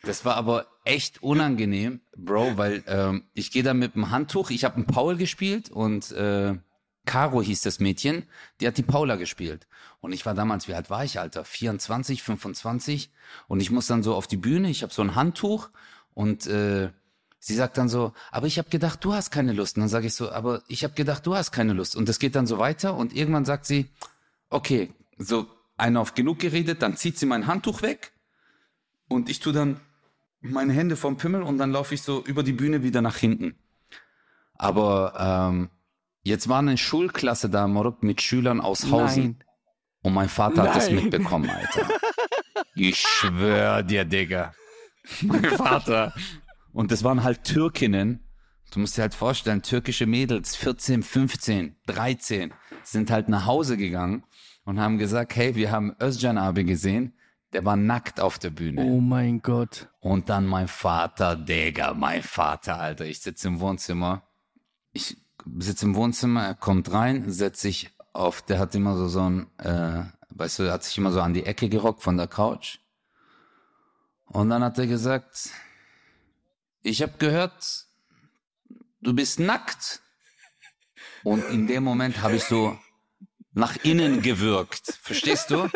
[0.02, 4.50] Das war aber echt unangenehm, Bro, weil ähm, ich gehe da mit dem Handtuch.
[4.50, 6.56] Ich habe einen Paul gespielt und äh,
[7.06, 8.24] Caro hieß das Mädchen,
[8.60, 9.68] die hat die Paula gespielt.
[10.00, 11.44] Und ich war damals, wie alt war ich, Alter?
[11.46, 13.12] 24, 25.
[13.48, 15.70] Und ich muss dann so auf die Bühne, ich habe so ein Handtuch
[16.14, 16.92] und äh,
[17.40, 19.76] sie sagt dann so, aber ich habe gedacht, du hast keine Lust.
[19.78, 21.96] Und dann sage ich so, aber ich habe gedacht, du hast keine Lust.
[21.96, 23.90] Und das geht dann so weiter und irgendwann sagt sie,
[24.50, 28.14] okay, so einer auf genug geredet, dann zieht sie mein Handtuch weg
[29.08, 29.80] und ich tue dann
[30.44, 33.56] meine Hände vom Pimmel und dann laufe ich so über die Bühne wieder nach hinten.
[34.56, 35.70] Aber ähm,
[36.24, 39.24] jetzt war eine Schulklasse da Morok, mit Schülern aus Hausen.
[39.24, 39.44] Nein.
[40.04, 41.04] Und mein Vater hat das Nein.
[41.04, 41.88] mitbekommen, Alter.
[42.76, 44.54] Ich schwör dir, Digga.
[45.22, 46.14] Mein Vater.
[46.72, 48.20] Und das waren halt Türkinnen.
[48.72, 54.24] Du musst dir halt vorstellen, türkische Mädels, 14, 15, 13, sind halt nach Hause gegangen
[54.66, 57.14] und haben gesagt, hey, wir haben Özcan abi gesehen,
[57.54, 58.84] der war nackt auf der Bühne.
[58.84, 59.88] Oh mein Gott.
[60.00, 63.06] Und dann mein Vater, Digga, mein Vater, Alter.
[63.06, 64.24] Ich sitze im Wohnzimmer.
[64.92, 65.18] Ich
[65.60, 69.48] sitze im Wohnzimmer, er kommt rein, setzt sich auf, der hat immer so so ein,
[69.60, 72.80] äh, weißt du, hat sich immer so an die Ecke gehockt von der Couch.
[74.26, 75.50] Und dann hat er gesagt,
[76.82, 77.86] ich habe gehört,
[79.02, 80.02] du bist nackt.
[81.24, 82.78] Und in dem Moment habe ich so
[83.54, 84.98] nach innen gewirkt.
[85.02, 85.70] Verstehst du?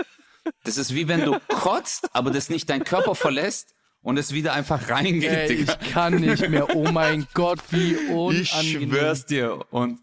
[0.63, 4.53] Das ist wie wenn du kotzt, aber das nicht dein Körper verlässt und es wieder
[4.53, 5.49] einfach reingeht.
[5.49, 6.75] Ey, ich kann nicht mehr.
[6.75, 8.41] Oh mein Gott, wie unangenehm.
[8.41, 9.65] Ich schwör's dir.
[9.71, 9.99] Und,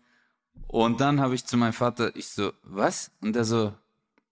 [0.66, 3.10] und dann habe ich zu meinem Vater, ich so, was?
[3.20, 3.72] Und er so,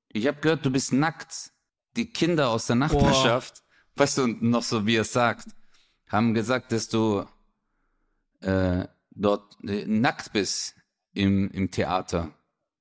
[0.08, 1.52] ich habe gehört, du bist nackt.
[1.96, 3.62] Die Kinder aus der Nachbarschaft,
[3.96, 5.48] weißt du, und noch so, wie er sagt,
[6.08, 7.26] haben gesagt, dass du
[8.40, 10.74] äh, dort äh, nackt bist
[11.12, 12.30] im, im Theater.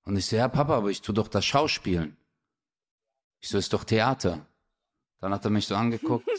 [0.04, 2.18] Und ich so, ja, Papa, aber ich tu doch das Schauspielen.
[3.42, 4.46] Ich so, ist doch Theater.
[5.20, 6.30] Dann hat er mich so angeguckt.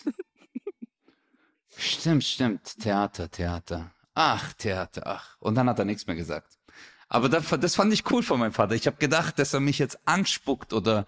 [1.77, 3.91] stimmt, stimmt, Theater, Theater.
[4.15, 5.37] Ach, Theater, ach.
[5.41, 6.59] Und dann hat er nichts mehr gesagt.
[7.09, 8.75] Aber das, das fand ich cool von meinem Vater.
[8.75, 11.07] Ich habe gedacht, dass er mich jetzt anspuckt oder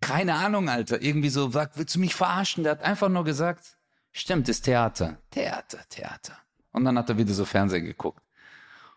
[0.00, 1.02] keine Ahnung, Alter.
[1.02, 2.62] Irgendwie so sagt, willst du mich verarschen?
[2.62, 3.76] Der hat einfach nur gesagt,
[4.12, 5.18] stimmt, ist Theater.
[5.30, 6.38] Theater, Theater.
[6.72, 8.22] Und dann hat er wieder so Fernsehen geguckt.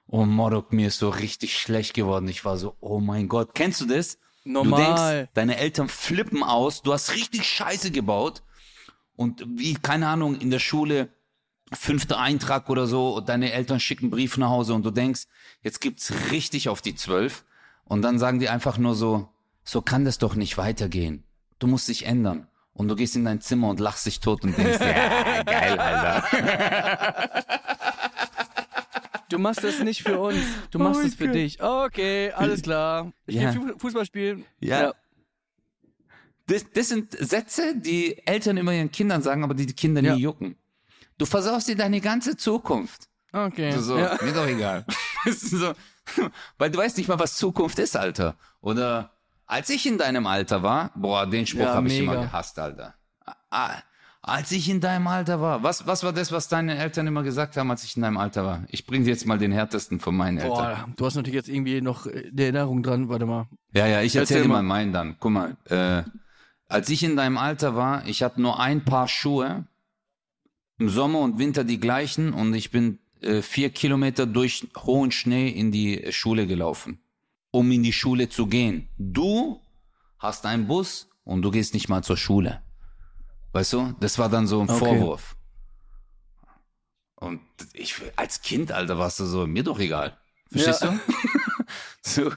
[0.08, 2.28] Oh, Morok, mir ist so richtig schlecht geworden.
[2.28, 3.54] Ich war so, oh mein Gott.
[3.54, 4.18] Kennst du das?
[4.48, 5.16] Du Normal.
[5.16, 8.44] denkst, deine Eltern flippen aus, du hast richtig Scheiße gebaut
[9.16, 11.10] und wie, keine Ahnung, in der Schule
[11.74, 15.24] fünfter Eintrag oder so, und deine Eltern schicken einen Brief nach Hause und du denkst,
[15.64, 17.44] jetzt gibt's richtig auf die zwölf
[17.84, 19.28] und dann sagen die einfach nur so,
[19.64, 21.26] so kann das doch nicht weitergehen.
[21.60, 22.48] Du musst dich ändern.
[22.74, 27.44] Und du gehst in dein Zimmer und lachst dich tot und denkst, ja, geil, Alter.
[29.30, 30.38] Du machst das nicht für uns.
[30.72, 31.62] Du machst es für dich.
[31.62, 33.12] Okay, alles klar.
[33.26, 33.52] Ich Ja.
[33.52, 34.46] gehe Fu- Fußball spielen.
[34.60, 34.94] Ja.
[36.48, 40.16] Das, das sind Sätze, die Eltern immer ihren Kindern sagen, aber die die Kinder Ja.
[40.16, 40.56] nie jucken.
[41.18, 43.10] Du versaust dir deine ganze Zukunft.
[43.34, 43.72] Okay.
[43.78, 44.18] So, Ja.
[44.22, 44.86] mir doch egal.
[45.30, 45.74] So,
[46.58, 48.38] weil du weißt nicht mal, was Zukunft ist, Alter.
[48.62, 49.12] Oder
[49.46, 52.96] als ich in deinem Alter war, boah, den Spruch Ja, habe ich immer gehasst, Alter.
[53.50, 53.82] Ah,
[54.28, 57.56] Als ich in deinem Alter war, was, was war das, was deine Eltern immer gesagt
[57.56, 58.66] haben, als ich in deinem Alter war?
[58.68, 60.52] Ich bring dir jetzt mal den härtesten von meinen Eltern.
[60.52, 63.08] Boah, du hast natürlich jetzt irgendwie noch äh, die Erinnerung dran.
[63.08, 63.48] Warte mal.
[63.72, 64.64] Ja, ja, ich Erzähl erzähle dir mal.
[64.64, 65.16] meinen dann.
[65.22, 66.04] Guck mal, äh,
[66.68, 69.66] als ich in deinem Alter war, ich hatte nur ein Paar Schuhe,
[70.78, 75.48] im Sommer und Winter die gleichen und ich bin äh, vier Kilometer durch hohen Schnee
[75.48, 77.00] in die Schule gelaufen,
[77.52, 78.90] um in die Schule zu gehen.
[78.98, 79.62] Du
[80.20, 82.62] hast einen Bus und du gehst nicht mal zur Schule.
[83.54, 83.96] Weißt du?
[84.00, 84.80] Das war dann so ein Okay.
[84.80, 85.36] Vorwurf.
[87.16, 87.42] Und
[87.74, 90.18] ich, als Kind, Alter, warst du so, mir doch egal.
[90.52, 90.92] Verstehst Ja.
[90.92, 91.00] du?
[92.02, 92.32] so,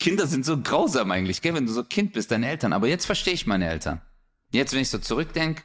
[0.00, 2.72] Kinder sind so grausam eigentlich, gell, wenn du so Kind bist, deine Eltern.
[2.72, 4.00] Aber jetzt verstehe ich meine Eltern.
[4.50, 5.62] Jetzt, wenn ich so zurückdenke,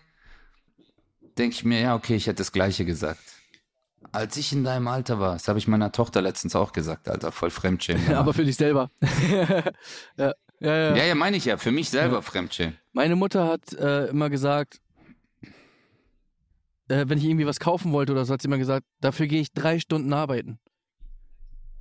[1.37, 3.21] denke ich mir, ja, okay, ich hätte das Gleiche gesagt.
[4.11, 7.31] Als ich in deinem Alter war, das habe ich meiner Tochter letztens auch gesagt, Alter,
[7.31, 8.13] voll Fremdschämen.
[8.15, 8.91] Aber für dich selber.
[9.31, 9.73] ja,
[10.17, 10.95] ja, ja.
[10.95, 12.77] ja, ja, meine ich ja, für mich selber Fremdschämen.
[12.93, 14.79] Meine Mutter hat äh, immer gesagt,
[16.89, 19.41] äh, wenn ich irgendwie was kaufen wollte oder so, hat sie immer gesagt, dafür gehe
[19.41, 20.59] ich drei Stunden arbeiten.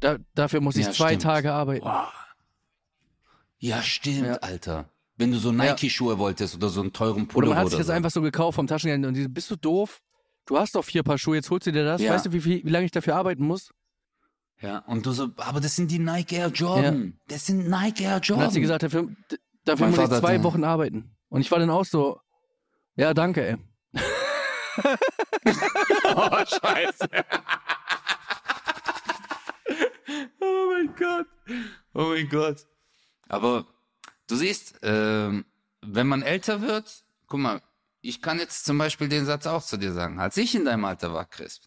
[0.01, 1.23] Da, dafür muss ich Ja, zwei stimmt.
[1.23, 1.87] Tage arbeiten.
[3.59, 4.35] Ja, stimmt, Ja.
[4.37, 4.89] Alter.
[5.17, 7.79] Wenn du so Nike-Schuhe wolltest oder so einen teuren Oder Pullover man hat sich oder
[7.81, 7.93] das so.
[7.93, 10.01] einfach so gekauft vom Taschengeld und die so, bist du doof?
[10.47, 12.01] Du hast doch vier Paar Schuhe, jetzt holst du dir das.
[12.01, 12.15] Ja.
[12.15, 13.71] Weißt du, wie, viel, wie lange ich dafür arbeiten muss?
[14.61, 17.19] Ja, und du so, aber das sind die Nike Air Jordan.
[17.27, 18.39] Das sind Nike Air Und Jordan.
[18.39, 19.09] dann hat sie gesagt, dafür,
[19.65, 21.17] dafür Mein muss ich Vater hat zwei ja- Wochen arbeiten.
[21.29, 22.21] Und ich war dann auch so,
[22.97, 23.57] ja, danke, ey.
[26.05, 27.09] Oh, scheiße.
[30.41, 31.27] oh mein Gott.
[31.95, 32.67] Oh mein Gott.
[33.29, 33.67] Aber
[34.27, 35.45] du siehst, ähm,
[35.83, 37.63] wenn man älter wird, guck mal,
[38.01, 40.19] ich kann jetzt zum Beispiel den Satz auch zu dir sagen.
[40.21, 41.61] Als ich in deinem Alter war, Chris.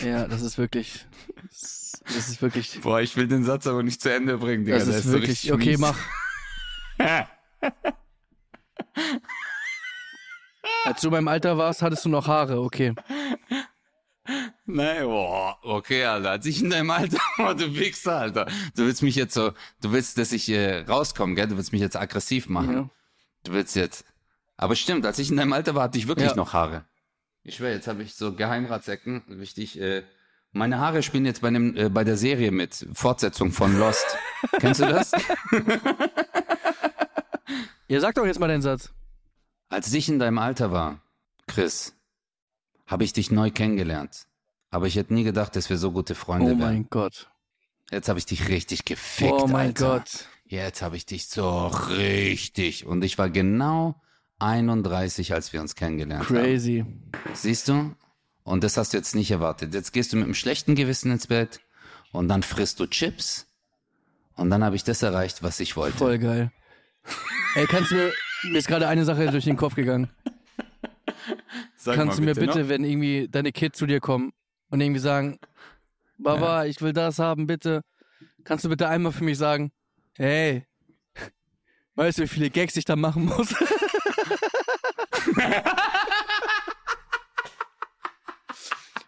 [0.00, 1.06] Ja, das ist wirklich.
[1.42, 2.80] Das das ist wirklich.
[2.80, 4.78] Boah, ich will den Satz aber nicht zu Ende bringen, Digga.
[4.78, 5.30] Das ist so wirklich.
[5.30, 5.78] richtig Okay, mies.
[5.78, 5.98] mach.
[10.84, 12.94] Als du meinem Alter warst, hattest du noch Haare, okay.
[14.66, 16.30] Nein, boah, okay, Alter.
[16.30, 18.46] Als ich in deinem Alter war, du Wichser, Alter.
[18.76, 19.52] Du willst mich jetzt so,
[19.82, 21.48] du willst, dass ich äh, rauskomme, gell?
[21.48, 22.72] Du willst mich jetzt aggressiv machen.
[22.74, 22.90] Ja.
[23.44, 24.04] Du willst jetzt.
[24.56, 26.36] Aber stimmt, als ich in deinem Alter war, hatte ich wirklich Ja.
[26.36, 26.84] noch Haare.
[27.42, 29.80] Ich schwör, jetzt habe ich so Geheimratsecken, richtig.
[29.80, 30.02] Äh,
[30.52, 34.06] meine Haare spielen jetzt bei, einem, äh, bei der Serie mit, Fortsetzung von Lost.
[34.60, 35.12] Kennst du das?
[37.88, 38.92] Ihr sagt doch jetzt mal den Satz.
[39.70, 41.00] Als ich in deinem Alter war,
[41.46, 41.94] Chris,
[42.86, 44.26] habe ich dich neu kennengelernt.
[44.70, 46.58] Aber ich hätte nie gedacht, dass wir so gute Freunde Oh wären.
[46.58, 47.30] mein Gott.
[47.90, 49.98] Jetzt habe ich dich richtig gefickt, oh mein Alter.
[49.98, 50.26] Gott.
[50.44, 52.84] Jetzt habe ich dich so richtig.
[52.84, 54.00] Und ich war genau
[54.40, 56.80] 31, als wir uns kennengelernt Crazy.
[56.80, 57.10] haben.
[57.34, 57.94] Siehst du?
[58.42, 59.74] Und das hast du jetzt nicht erwartet.
[59.74, 61.60] Jetzt gehst du mit einem schlechten Gewissen ins Bett
[62.12, 63.46] und dann frisst du Chips.
[64.34, 65.98] Und dann habe ich das erreicht, was ich wollte.
[65.98, 66.50] Voll geil.
[67.54, 68.12] Ey, kannst du mir.
[68.42, 70.10] Mir ist gerade eine Sache durch den Kopf gegangen.
[71.76, 72.68] Sag kannst du mir bitte, noch.
[72.68, 74.32] wenn irgendwie deine Kids zu dir kommen
[74.70, 75.38] und irgendwie sagen,
[76.18, 77.82] Baba, ich will das haben, bitte.
[78.44, 79.72] Kannst du bitte einmal für mich sagen,
[80.16, 80.66] hey,
[81.94, 83.54] weißt du, wie viele Gags ich da machen muss?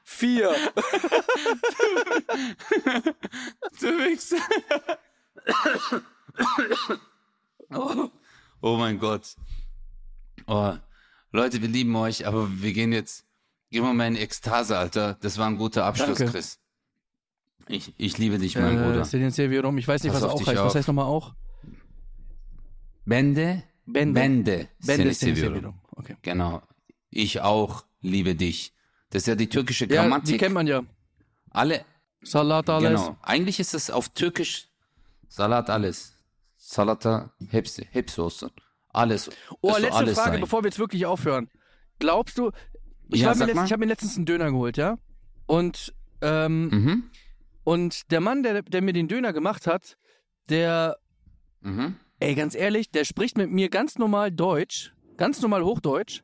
[0.05, 0.55] Vier.
[3.81, 4.37] Du Wichser.
[7.75, 8.09] oh.
[8.63, 9.37] Oh mein Gott.
[10.47, 10.73] Oh.
[11.31, 13.25] Leute, wir lieben euch, aber wir gehen jetzt.
[13.71, 15.15] Gehen wir mal in Ekstase, Alter.
[15.21, 16.33] Das war ein guter Abschluss, Danke.
[16.33, 16.59] Chris.
[17.69, 19.51] Ich, ich liebe dich, mein Äh, Bruder.
[19.51, 19.79] Virum.
[19.79, 20.59] Ich weiß nicht, Pass was auch heißt.
[20.59, 20.67] auf.
[20.67, 21.35] Was heißt nochmal auch?
[23.05, 23.63] Bende?
[23.87, 24.21] Bende.
[24.21, 24.69] Bende.
[24.79, 25.55] Bende Silencio Silencio Virum.
[25.63, 25.81] Virum.
[25.97, 26.17] Okay.
[26.23, 26.63] Genau.
[27.11, 28.73] Ich auch liebe dich.
[29.11, 30.27] Das ist ja die türkische Ja, Grammatik.
[30.27, 30.83] die kennt man ja.
[31.51, 31.85] Alle,
[32.23, 33.01] Salat alles.
[33.01, 33.17] Genau.
[33.23, 34.69] Eigentlich ist es auf Türkisch
[35.29, 36.12] Salat alles.
[36.73, 38.51] Salata, hepsi, hepsi olsun.
[38.95, 39.31] Alles.
[39.61, 40.41] Oh, letzte alles Frage, sein.
[40.41, 41.51] bevor wir jetzt wirklich aufhören.
[41.99, 42.51] Glaubst du,
[43.11, 44.97] ich, Ja, war mir letzt, ich habe mir letztens einen Döner geholt, ja?
[45.47, 45.93] Und,
[46.23, 47.11] ähm, Mhm.
[47.65, 49.97] und der Mann, der, der mir den Döner gemacht hat,
[50.49, 50.97] der,
[51.61, 51.97] Mhm.
[52.21, 56.23] ey, ganz ehrlich, der spricht mit mir ganz normal Deutsch, ganz normal Hochdeutsch.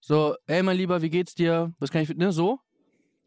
[0.00, 1.72] So, ey, mein Lieber, wie geht's dir?
[1.78, 2.58] Was kann ich, ne, so?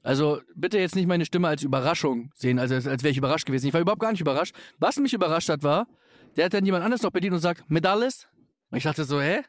[0.02, 3.46] Also, bitte jetzt nicht meine Stimme als Überraschung sehen, also als, als wäre ich überrascht
[3.46, 3.68] gewesen.
[3.68, 4.54] Ich war überhaupt gar nicht überrascht.
[4.80, 5.88] Was mich überrascht hat, war,
[6.36, 8.28] der hat dann jemand anderes noch bedient und sagt, mit alles?
[8.72, 9.42] Und ich dachte so, hä?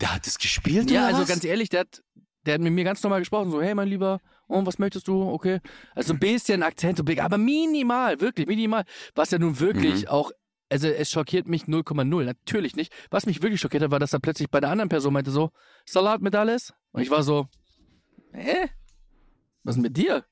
[0.00, 1.28] Der hat es gespielt, Ja, oder also was?
[1.28, 2.02] ganz ehrlich, der hat,
[2.46, 5.22] der hat mit mir ganz normal gesprochen, so, hey, mein Lieber, oh, was möchtest du?
[5.30, 5.60] Okay.
[5.94, 8.84] Also ein bisschen Akzent, so big, aber minimal, wirklich, minimal.
[9.14, 10.08] Was ja nun wirklich Mhm.
[10.08, 10.30] auch,
[10.70, 12.92] also es schockiert mich 0,0, natürlich nicht.
[13.10, 15.50] Was mich wirklich schockiert hat, war, dass er plötzlich bei der anderen Person meinte so,
[15.84, 16.72] Salat mit alles?
[16.92, 17.48] Und ich war so,
[18.32, 18.68] hä?
[19.64, 20.24] Was ist denn mit dir?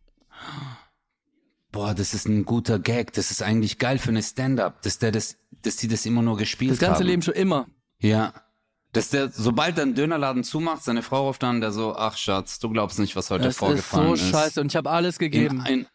[1.76, 3.12] Boah, das ist ein guter Gag.
[3.12, 6.38] Das ist eigentlich geil für eine Stand-up, dass der das, dass die das immer nur
[6.38, 7.06] gespielt Das ganze haben.
[7.06, 7.66] Leben schon immer.
[7.98, 8.32] Ja.
[8.94, 12.60] Dass der, sobald er einen Dönerladen zumacht, seine Frau ruft an, der so, ach Schatz,
[12.60, 14.30] du glaubst nicht, was heute Das ist vorgefallen so ist.
[14.30, 15.58] scheiße und ich habe alles gegeben.
[15.66, 15.86] In, ein,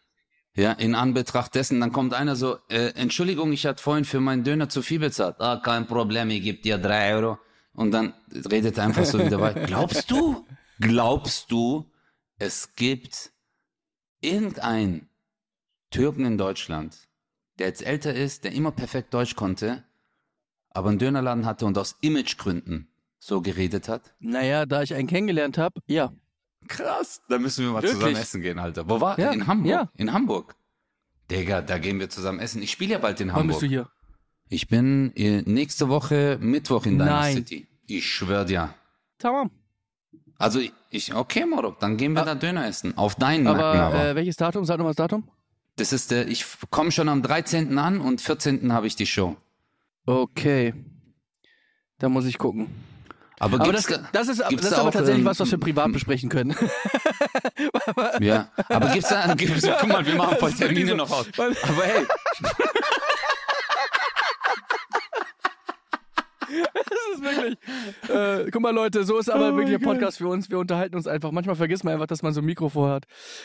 [0.54, 4.44] ja, in Anbetracht dessen, dann kommt einer so, äh, Entschuldigung, ich hatte vorhin für meinen
[4.44, 5.40] Döner zu viel bezahlt.
[5.40, 7.38] Ah, kein Problem, ich gebe dir drei Euro.
[7.74, 9.60] Und dann redet er einfach so wieder weiter.
[9.66, 10.46] Glaubst du,
[10.78, 11.90] glaubst du,
[12.38, 13.32] es gibt
[14.20, 15.08] irgendeinen
[15.92, 16.96] Türken in Deutschland,
[17.58, 19.84] der jetzt älter ist, der immer perfekt Deutsch konnte,
[20.70, 22.88] aber einen Dönerladen hatte und aus Imagegründen
[23.18, 24.14] so geredet hat?
[24.18, 26.12] naja, da ich einen kennengelernt habe, ja.
[26.68, 27.20] Krass.
[27.28, 27.98] Da müssen wir mal Wirklich?
[28.00, 28.88] zusammen essen gehen, Alter.
[28.88, 29.18] Wo war?
[29.18, 29.70] Ja, In Hamburg.
[29.70, 29.90] ja.
[29.96, 30.54] In Hamburg.
[31.30, 32.62] Digga, da gehen wir zusammen essen.
[32.62, 33.48] Ich spiele ja bald in Wann Hamburg.
[33.60, 33.88] bist du hier?
[34.48, 37.36] Ich bin äh, nächste Woche Mittwoch in deiner Nein.
[37.36, 37.66] City.
[37.86, 38.74] Ich schwör dir.
[39.18, 39.50] Tamam.
[40.38, 42.96] Also ich, okay, Morok, dann gehen wir da Döner essen.
[42.98, 44.04] Auf deinen Nacken Aber aber.
[44.10, 44.64] äh, welches Datum?
[44.64, 45.28] Sag nochmal das Datum.
[45.76, 47.78] Das ist der, ich komme schon am 13.
[47.78, 48.72] an und 14.
[48.72, 49.36] habe ich die Show.
[50.06, 50.74] Okay.
[51.98, 52.68] Da muss ich gucken.
[53.38, 55.50] Aber, Aber gibt's das, da, das ist, das ist aber auch, tatsächlich ähm, was, was
[55.50, 56.54] wir privat besprechen können.
[58.20, 60.96] Ja, aber gibt's da, gibt's, guck mal, wir machen voll Termine so.
[60.96, 61.26] noch aus.
[61.36, 62.06] Aber hey,
[66.74, 67.58] Das ist wirklich.
[68.08, 70.50] Äh, guck mal, Leute, so ist aber Oh wirklich ein Podcast für uns.
[70.50, 71.30] Wir unterhalten uns einfach.
[71.30, 73.04] Manchmal vergisst man einfach, dass man so ein Mikro vorhat.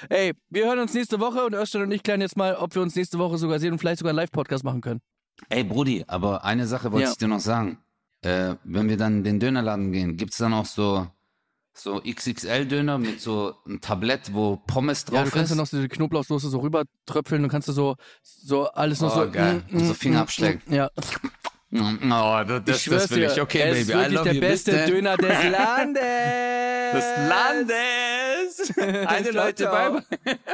[0.10, 2.82] Ey, wir hören uns nächste Woche und Özcan und ich klären jetzt mal, ob wir
[2.82, 5.02] uns nächste Woche sogar sehen und vielleicht sogar einen Live-Podcast machen können.
[5.50, 7.12] Ey, Brudi, aber eine Sache wollte Ja.
[7.12, 7.78] ich dir noch sagen.
[8.22, 11.08] Äh, wenn wir dann in den Dönerladen gehen, gibt's dann auch so,
[11.74, 15.58] so XXL-Döner mit so einem Tablett, wo Pommes Ja, drauf du kannst ist?
[15.58, 19.16] ja noch so die Knoblauchsoße so rüber tröpfeln und kannst du so, so alles noch
[19.16, 19.32] Oh, so.
[19.32, 19.64] geil.
[19.72, 20.62] Und so Finger mm, abschlecken.
[20.66, 20.90] mm, Ja.
[21.74, 23.34] Oh, das, das, schwör's das will ich.
[23.34, 24.90] dir, Okay, er Baby, ist I wirklich love der beste dann.
[24.90, 26.94] Döner des Landes.
[26.94, 28.74] des Landes.
[28.74, 30.38] Ciao, Leute, bye bye.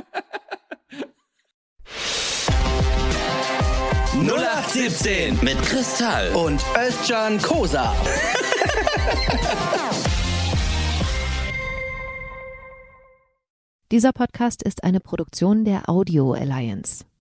[4.25, 7.93] 0817 mit Kristall und Özcan Kosa.
[13.91, 17.05] Dieser Podcast ist eine Produktion der Audio Alliance.